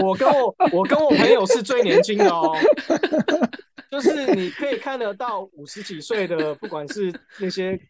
[0.00, 2.54] 我跟我 我跟我朋友是最年轻的哦，
[3.90, 7.80] 就是你可以看得到五十几岁的，不管是那些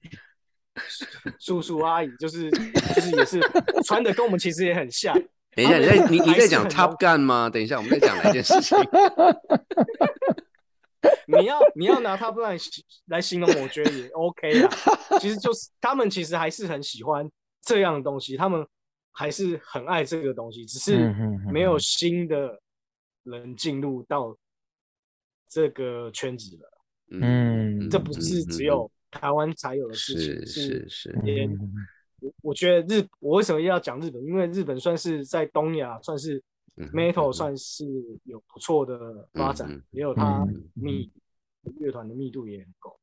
[1.41, 3.41] 叔叔阿姨，就是就是也是
[3.85, 5.13] 穿的跟我们其实也很像。
[5.57, 7.51] 等一下，你在你你在讲是很浓 Top Gun 吗？
[7.51, 8.79] 等一下，我们在讲哪一件事情？
[11.27, 12.57] 你要你要拿他不然
[13.07, 14.71] 来形容，我觉得也 OK 啊。
[15.21, 17.29] 其实就是他们其实还是很喜欢
[17.63, 18.65] 这样的东西，他们
[19.11, 21.13] 还是很爱这个东西，只是
[21.53, 22.59] 没有新的
[23.25, 24.37] 人进入到
[25.49, 26.69] 这个圈子了。
[27.15, 31.19] 嗯这不是只有台湾才有的事是情，是是，
[32.23, 34.25] 我我觉得日，我为什么要讲日本？
[34.25, 36.43] 因为日本算是在东亚算是
[36.77, 37.85] 嗯 metal 算是
[38.25, 41.11] 有不错的发展，嗯嗯也有它嗯密
[41.79, 42.97] 乐团的密度也很够。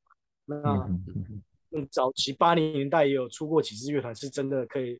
[0.45, 4.99] 那嗯嗯嗯，早期八零年代也有出过几支乐团，是真的可以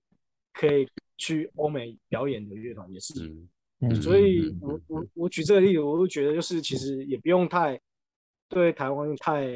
[0.53, 3.13] 可以去欧美表演的乐团，也是。
[3.25, 3.49] 嗯
[3.81, 7.79] 嗯所以嗯我我我举这个例子，我就觉得就是其实也不用太
[8.49, 9.47] 对台湾太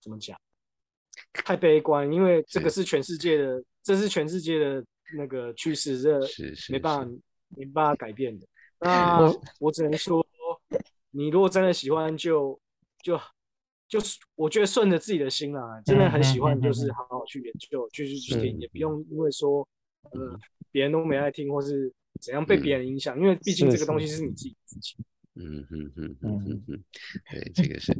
[0.00, 0.40] 怎么讲，
[1.32, 2.84] 太悲观，因为这个是。
[2.84, 4.84] 全世界的，这是全世界的
[5.16, 7.12] 那个趋势，这是是没办法
[7.56, 8.46] 没办法改变的。
[8.80, 10.26] 那我只能说，
[11.12, 12.58] 你如果真的喜欢，就
[13.02, 13.20] 就
[13.88, 19.66] 就是我觉得顺着自己的心啦，真的很喜欢，就是好好去研究，去去去听，也不用因为说
[20.12, 20.38] 呃
[20.72, 25.04] 别人都没爱听，或是怎样被别人影响，因为毕竟这个东西是你自己的事情。
[25.36, 26.80] 嗯嗯嗯嗯嗯嗯，
[27.30, 27.96] 对，这个是，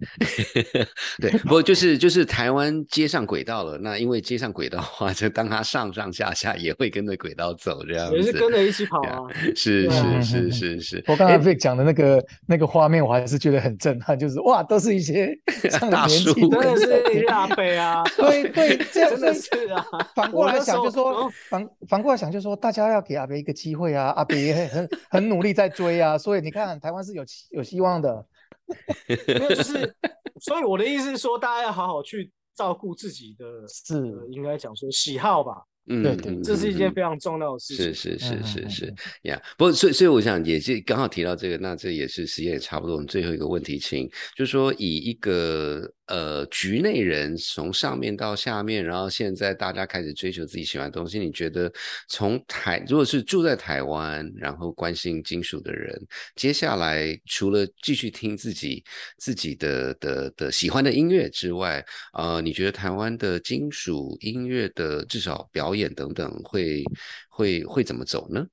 [1.22, 9.22] 对，不过就是就是台湾接上轨道了，那因为接上轨道的话，就当它上上下下也会跟着轨道走，这样子也是跟着一起跑啊，
[9.54, 11.04] 是是是是是。
[11.08, 15.32] 我刚才 Vic 讲的那个那个画面，我还是觉得很震撼，就是哇，都是一些
[15.90, 19.86] 大叔，真的是大背啊，对对，这样真的是啊。
[20.16, 28.00] 反过来想，就说反反过来想，就说大家要给阿北一个机会啊，阿北也很很努力在追啊，所以你看台湾是有有有希望。
[28.00, 28.26] 的，
[29.26, 29.94] 没有，就是，
[30.40, 33.96] 所以我的意思是说，大家要好好去照顾自己的，是
[34.30, 35.62] 应该讲说喜好吧。
[35.88, 37.92] 嗯，对对，这是一件非常重要的事情。
[37.92, 42.94] 是是是是是呀，不过所以所以我想也是刚好提到这个，那这也是时间也差不多。
[42.94, 51.72] 我们最后一个问题，请就是说以一个呃局内人从上面到下面，然后现在大家开始追求自己喜欢的东西，你觉得
[52.08, 55.98] 从台如果是住在台湾，然后关心金属的人，
[56.34, 58.84] 接下来除了继续听自己
[59.16, 61.82] 自己的的的喜欢的音乐之外，
[62.12, 66.84] 呃，你觉得台湾的金属音乐的至少表演等等会
[67.28, 68.46] 会会怎么走呢？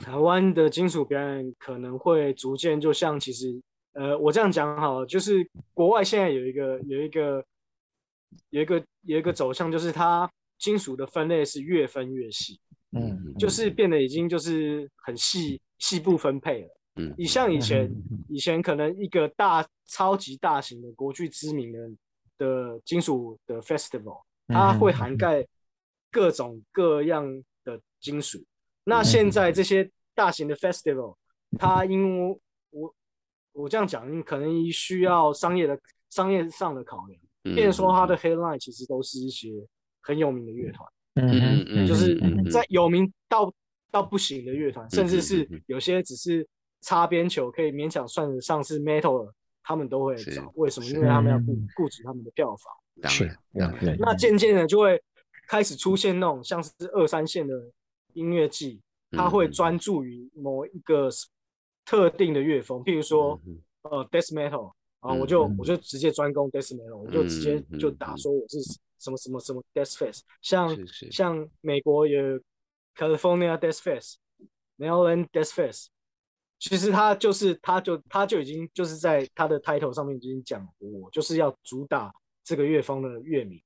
[0.00, 3.60] 台湾的金属表演可能会逐渐就像其实
[3.92, 7.44] 呃，我这样讲好，就是国外现在有一个有一个
[8.50, 12.60] 有一个有一个走向，就是它金属的分类是越分越细，
[12.92, 17.90] 嗯，就是变得已经就是很细细部分配了，嗯，你像以前
[18.28, 21.78] 以前可能一个大超级大型的国际知名的。
[22.38, 25.46] 的金属的 festival，它会涵盖
[26.10, 27.24] 各种各样
[27.62, 28.42] 的金属。
[28.82, 31.14] 那现在这些大型的 festival，
[31.56, 32.40] 它因为
[33.52, 35.78] 我我这样讲，可能需要商业的
[36.10, 39.48] 商业上的考量，变说他的 headline 其实都是一些
[40.00, 42.18] 很有名的乐团，嗯嗯，就是
[42.50, 43.52] 在有名到
[43.90, 46.46] 到不行的乐团，甚至是有些只是
[46.80, 49.32] 擦边球，可以勉强算得上是 metal 的。
[49.64, 50.86] 他们都会找，为什么？
[50.88, 53.08] 因为他们要顾顾及他们的票房。
[53.08, 53.30] 是，
[53.96, 55.00] 那渐渐的就会
[55.46, 57.54] 开始出现那种像是二三线的
[58.14, 58.80] 音乐季，
[59.12, 61.08] 他会专注于某一个
[61.84, 63.40] 特定的乐风，譬如说
[63.82, 68.60] 呃，death metal 啊，我就我就直接专攻 death metal，我就直接就打说我是
[68.98, 70.76] 什么什么什么 death face，像
[71.10, 72.40] 像美国有
[72.96, 75.88] California death face，Maryland death face。
[76.58, 82.14] 其实他就是，他就他就已经就是在他的 title 上面已经讲，我就是要主打
[82.44, 83.60] 这个乐风的乐迷。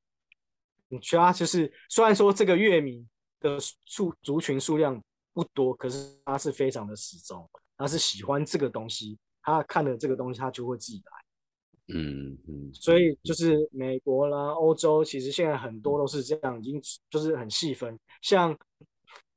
[0.89, 3.07] 你其他就是虽然说这个乐迷
[3.39, 4.99] 的数族群数量
[5.35, 7.47] 不多，可是它是非常的始终，
[7.77, 11.95] 他是喜欢这个东西，他看了这个东西，他就会自己来。
[11.95, 12.71] 嗯嗯。
[12.73, 18.57] 所以就是美国啦、欧洲，其实现在很多都是这样，已经就是很细分，像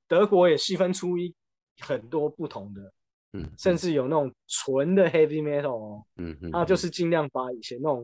[0.07, 1.33] 德国也细分出一
[1.79, 2.93] 很多不同的。
[3.33, 8.03] 嗯，甚至有那种纯的 heavy metal 哦，嗯嗯，他就是尽量把以前那种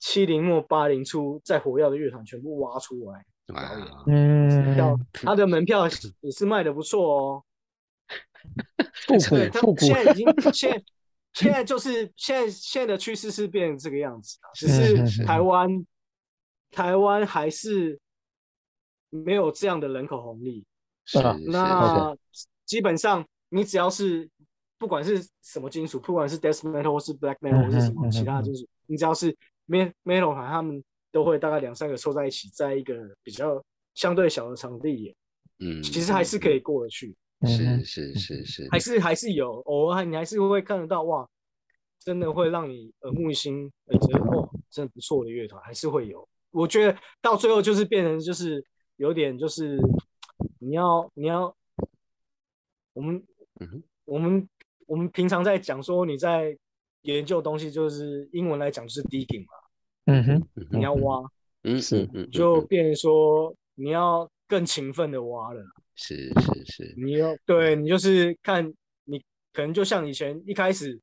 [0.00, 5.88] 七零末八零初在火药的乐团全部挖出来表演，嗯，票他的门票
[6.20, 7.44] 也是卖的不错哦，
[9.06, 10.84] 复古复古，现在已经 现
[11.32, 15.68] 现在就是现在现在的趋势是变成这个样子只是台湾
[16.70, 17.98] 台湾还是
[19.10, 20.64] 没有这样的人口红利，
[21.04, 22.16] 是那
[22.64, 23.26] 基本上。
[23.50, 24.28] 你只要是
[24.78, 29.32] 不管是什么金属，不管是 death metal 或是 black metal 或是什么其他金属，你只要是
[29.68, 30.82] metal 团，他们
[31.12, 33.64] 都会大概两三个凑在一起，在一个比较
[33.94, 35.14] 相对小的场地演，
[35.60, 41.28] 嗯，其实还是可以过得去，是是是是，还是还是有偶尔你还是会看得到哇，
[41.98, 46.28] 真的会让你耳目一新，觉得哦，真的不错的乐团还是会有。
[46.50, 48.64] 我觉得到最后就是变成就是
[48.96, 49.78] 有点就是
[50.58, 51.54] 你要你要
[52.92, 53.22] 我们。
[53.60, 54.48] 嗯，我们
[54.86, 56.58] 我们平常在讲说你在
[57.02, 59.52] 研究东西，就是英文来讲就是 digging 嘛。
[60.06, 61.22] 嗯哼，你要挖，
[61.62, 65.64] 嗯是，就变成说你要更勤奋的挖了。
[65.94, 68.72] 是是是，你要对你就是看
[69.04, 69.18] 你
[69.52, 71.00] 可能就像以前一开始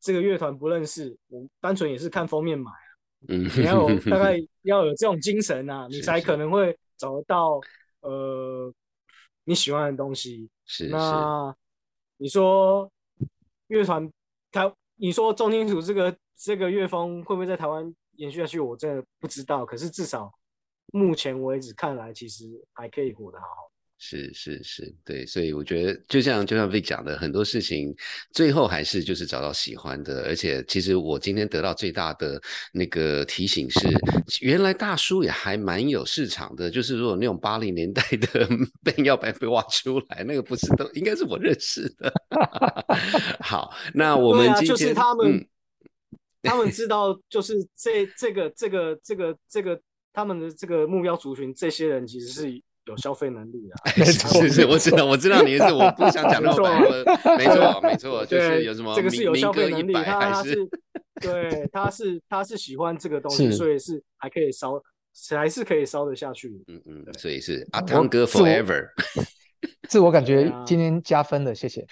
[0.00, 2.90] 这个乐团不认识，我单纯也是看封面买啊。
[3.28, 7.60] 嗯，你要大概 要有这种精神啊，你才可能会找得到
[8.00, 8.72] 呃
[9.44, 10.48] 你喜欢的东西。
[10.64, 11.54] 是那。
[12.22, 12.92] 你说
[13.68, 14.06] 乐团
[14.52, 18.60] 台，你说重金属这个这个乐风会不会在台湾延续下去？
[18.60, 19.64] 我真的不知道。
[19.64, 20.30] 可是至少
[20.92, 23.70] 目前为止看来，其实还可以活得好好。
[24.02, 27.94] 是是是，对，所以我觉得就像就像 Vic 讲的，很多事情
[28.32, 32.40] 最后还是就是找到喜欢的，而且其实我今天得到最大的
[32.72, 33.80] 那个提醒是，
[34.40, 38.48] 原来大叔也还蛮有市场的，就是如果那种八零年代的
[38.82, 42.10] 被要被被挖出来，那个不是都应该是我认识的。
[43.40, 45.46] 好，那我们今天就是他们，
[46.42, 49.78] 他 们知道就是这这个这个这个这个
[50.10, 52.62] 他们的这个目标族群，这些人其实是。
[52.90, 57.80] 有消费能力啊， 是是，我知道，我知道你是，我不想讲那么白，没错。
[57.82, 60.68] 没错，就是有什么这个是有消费能力，他是
[61.20, 64.82] 对，他是他是喜欢这个东西，所以是还可以烧，
[65.30, 67.66] 还是可以烧得下去，嗯嗯，所以是。
[67.72, 68.88] 阿汤哥 forever。
[69.88, 71.84] 自我感觉今天加分了，谢谢。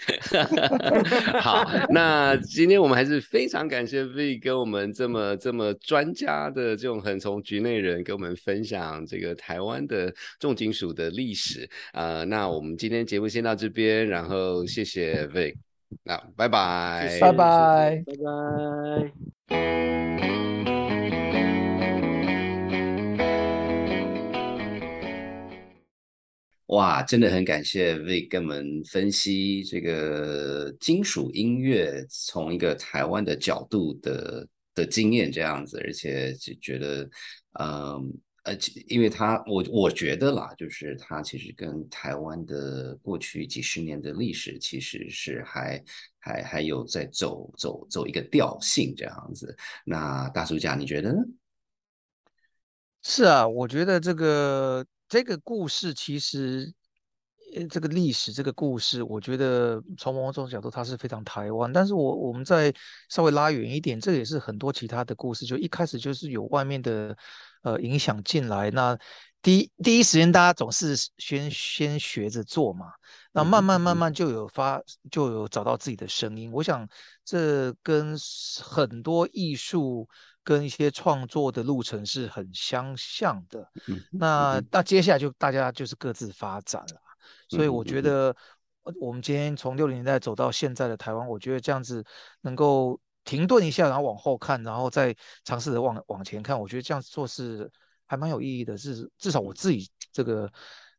[1.41, 12.25] 好，那今天我们还是非常感谢 V 跟我们这么这么专家的这种很从局内人跟我们分享这个台湾的重金属的历史啊。
[12.25, 15.57] 那我们今天节目先到这边，然后谢谢 V，
[16.05, 18.13] 那拜拜，拜拜，拜
[19.49, 20.48] 拜。
[26.69, 37.09] 哇，真的很感谢 Vic 跟我们分析这个金属音乐从一个台湾的角度的的经验这样子，而且就觉得，
[37.59, 38.13] 嗯
[38.45, 38.55] 呃，
[38.87, 45.83] 因为他我我觉得啦，就是他其实跟台湾的过去几十年的历史其实是还
[46.19, 49.57] 还还有在走走走一个调性这样子。
[49.87, 51.23] 那大叔家你觉得呢？
[53.03, 54.85] 是啊，我觉得这个。
[55.09, 56.71] 这个故事其实，
[57.57, 61.73] 呃，这个历史这个故事，我觉得从某种角度它是非常台湾。
[61.73, 62.73] 但是我我们再
[63.09, 67.17] 稍微拉远一点，这也是很多其他的故事，就一开始就是有外面的
[67.63, 68.71] 呃影响进来。
[68.71, 68.99] 那
[69.41, 72.93] 第一第一时间大家总是先先学着做嘛，
[73.33, 76.53] 那慢慢慢慢就有发就有找到自己的声音。
[76.53, 76.87] 我想
[77.25, 78.15] 这跟
[78.63, 80.07] 很多艺术。
[80.49, 83.71] 跟一些创作的路程是很相像的，
[84.11, 87.01] 那那接下来就大家就是各自发展了，
[87.51, 88.35] 所以我觉得
[88.99, 92.03] 我们今天从六零年代走到现在的台湾，我觉得这样子
[92.41, 97.71] 能够停顿一下，然后往后看，然后再尝试着往往前看，我觉得这样做是
[98.07, 100.51] 还蛮有意义的，是至少我自己这个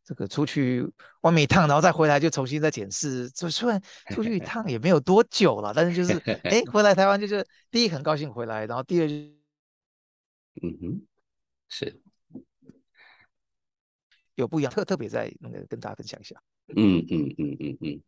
[0.06, 0.88] 这个出去
[1.22, 3.82] 外面一趟，然后再回来就重新再检视，就虽然
[4.12, 9.39] 出去一趟也没有多久了，但是就是 哎回来台湾就是第一很高兴回来，然后第二。
[10.62, 11.02] 嗯哼，
[11.70, 12.02] 是
[14.36, 16.36] 有不一样，特特别在那个跟大家分享一下。
[16.76, 18.02] 嗯嗯嗯嗯嗯，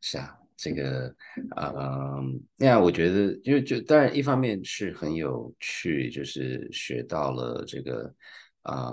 [0.00, 1.14] 是啊，这个
[1.56, 2.20] 啊，
[2.56, 8.14] 那我觉得，就就当然一方面是很有趣，就是学到了这个
[8.62, 8.92] 啊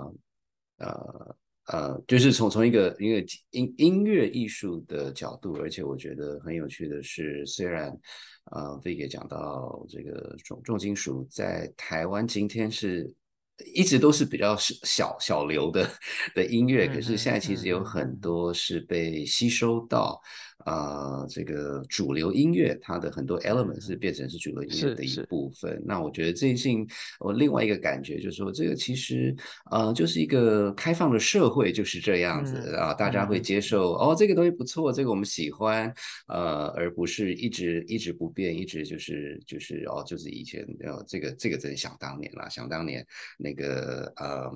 [0.78, 1.36] 呃
[1.66, 7.96] 呃，就是从从一个一个音音乐艺术的角度，而且我觉得很有趣的是，虽然。
[8.46, 13.12] 啊，飞也讲到这个重重金属在台湾今天是
[13.74, 15.88] 一直都是比较小小流的
[16.34, 20.20] 的音乐，可是现在其实有很多是被吸收到。
[20.64, 25.82] 啊，这个主流音乐它的很多 element 是变成是主流音乐的一部分。
[25.84, 26.86] 那我觉得最近
[27.20, 29.34] 我另外一个感觉就是说，这个其实
[29.70, 35.92] 呃就是一个开放的社会就是这样子啊，大家会接受哦，这个东西不错，这个我们喜欢，
[36.28, 43.06] 呃，而不是一直一直不变，一直就是就是哦，就是以前呃这个这个真想当年了，想当年
[43.38, 44.50] 那个呃。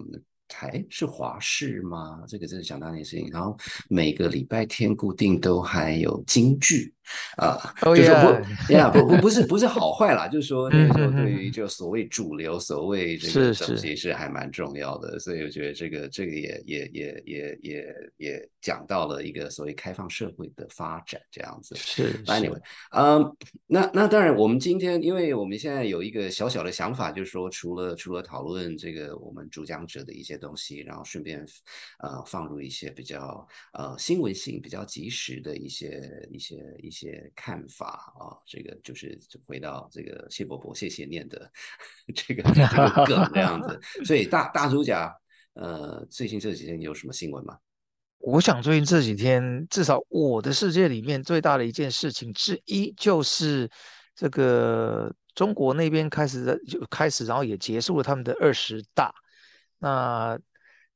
[0.49, 2.23] 台是华视吗？
[2.27, 3.29] 这个真的想当年事情。
[3.31, 3.57] 然后
[3.89, 6.93] 每个礼拜天固定都还有京剧。
[7.39, 8.11] 啊，就是
[8.67, 21.75] 不呀，不不 不是不是好坏啦，就是说那个时候对于就所谓主流，所谓这个东西是还蛮重要的，所以我觉得这个这个也也也也也也讲到了一个所谓开放社会的发展这样子。
[21.77, 23.35] 是，Anyway，嗯，
[23.67, 31.45] 那那当然，我们今天因为我们现在有一个小小的想法，就是说除了除了讨论这个我们主讲者的一些东西，然后顺便
[31.99, 37.19] 呃放入一些比较呃新闻性比较及时的一些一些一些。
[37.35, 41.51] 看法啊，这个就是回到这个谢伯伯谢谢念的
[42.15, 43.81] 这个这个梗这样子。
[44.05, 45.11] 所以大大主讲，
[45.55, 47.59] 呃，最近这几天有什么新闻吗？
[48.19, 53.71] 我想最近这几天，至少我的世界里面最大的一件事情之一，就是
[54.15, 59.15] 这个中国那边开始的就开始，然后也结束了他们的二十大。
[59.79, 60.39] 那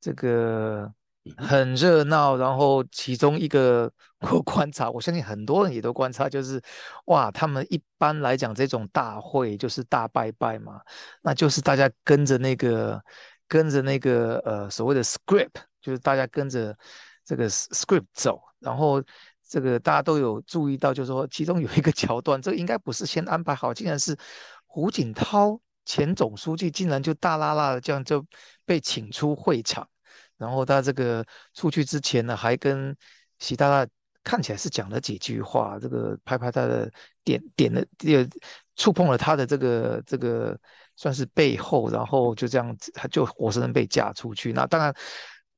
[0.01, 0.93] 这个。
[1.37, 6.61] 很热闹，然后其中一个我观察，我相信很多人也都观察，就是
[7.05, 10.81] 哇，他们一般来讲这种大会就是大拜拜嘛，
[11.23, 13.01] 那就是大家跟着那个
[13.47, 16.77] 跟着那个呃所谓的 script，就是大家跟着
[17.25, 19.01] 这个 script 走，然后
[19.49, 24.17] 这个大家都有注意到，就是说其中有一个 桥段，这应该不是先安排好，竟然是
[24.67, 28.25] 胡锦涛前总书记竟然就大拉拉的这样就
[28.65, 29.89] 被请出会场，
[30.37, 31.25] 然后他这个
[31.55, 32.97] 出去之前呢，还跟
[33.39, 33.91] 习大大
[34.25, 36.91] 看起来是讲了几句话，这个拍拍他的
[37.25, 38.29] 点点了，也
[38.77, 40.59] 触碰了他的这个这个
[40.97, 44.53] 算是背后，然后就这样子，他就活生生被架出去。
[44.53, 44.95] 那当然。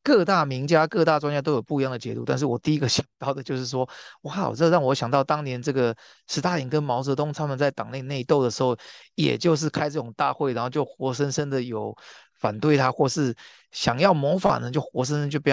[0.04, 3.88] 各大名家、各大专家都有不一样的解读，但是我第一个想到的就是说，
[4.22, 5.96] 哇，这让我想到当年这个
[6.26, 8.76] 斯大林跟毛泽东他们在党内内斗的时候，
[9.14, 11.96] 也就是开这种大会，然后就活生生的有
[12.38, 13.34] 反对他或是
[13.70, 15.50] 想要谋反的，就活生生就被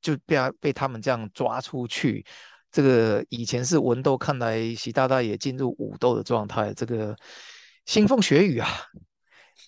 [0.00, 2.24] 就被被他们这样抓出去。
[2.70, 7.16] 这个以前是文斗，看来习大大也进入武斗的状态，这个
[7.84, 8.68] 腥风血雨啊。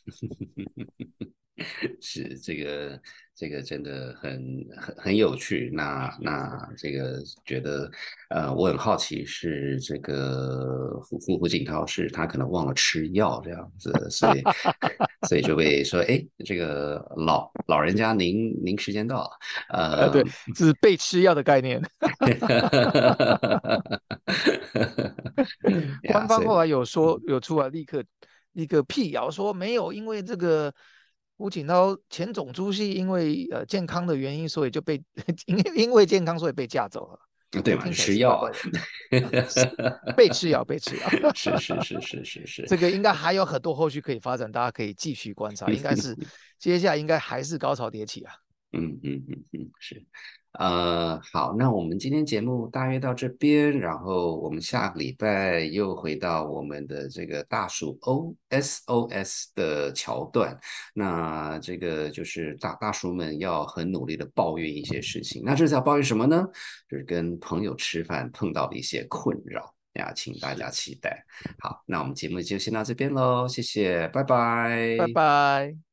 [2.01, 2.99] 是这个，
[3.41, 5.71] 这个真的很很很有趣。
[5.73, 7.91] 那那这个觉得，
[8.29, 14.43] 呃，我很好奇，是这个胡胡胡锦涛是他可能忘了吃药这样子，所以
[15.27, 19.31] 所以就被说，哎，这个老老人家您您时间到了，
[19.71, 20.23] 呃，对，
[20.55, 21.81] 这是被吃药的概念。
[26.13, 28.05] 官方后来有说有出来立刻
[28.53, 30.71] 立刻辟谣说没有，因为这个。
[31.41, 35.03] 胡锦涛前总书记因为呃健康的原因，所以就被
[35.47, 37.19] 因 因为健康所以被架走了。
[37.65, 37.91] 对嘛？
[37.91, 38.47] 吃药，
[40.15, 41.09] 被吃药，被吃药。
[41.35, 42.67] 是是是是是是。
[42.69, 45.67] 这个应该还有很多后续可以发展，大家可以继续观察。
[45.69, 46.15] 应该是
[46.61, 48.35] 接下来应该还是高潮迭起啊。
[48.73, 50.05] 嗯嗯嗯嗯，是。
[50.59, 60.59] 呃，好，那我们今天节目大约到这边，然后我们下个礼拜又回到我们的这个大鼠 O S O S 的桥段。
[60.93, 65.41] 那这个就是大大叔们要很努力的抱怨一些事情。
[65.45, 66.45] 那这次要抱怨什么呢？
[66.89, 71.25] 就是跟朋友吃饭碰到的一些困扰呀，请大家期待。
[71.61, 75.90] 好，那我们节目就先到这边喽，谢谢，拜拜，拜拜。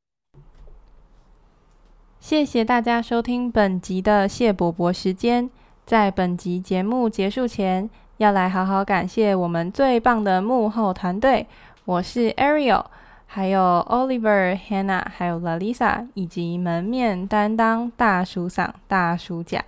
[2.20, 5.48] 谢谢大家收听本集的谢伯伯时间。
[5.86, 11.46] 在本集节目结束前，要来好好感谢我们最棒的幕后团队。
[11.84, 12.84] 我是 Ariel，
[13.26, 19.64] 还有 Oliver、Hannah，还有 Lalisa，以及门面担当大叔嗓、大叔甲。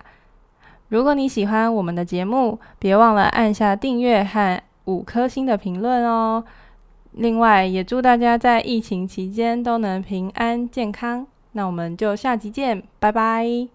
[0.89, 6.43] 如果你喜欢我们的节目，别忘了按下订阅和五颗星的评论哦。
[7.13, 11.25] 另外，也祝大家在疫情期间都能平安健康。
[11.53, 13.67] 那我们就下集见，拜拜。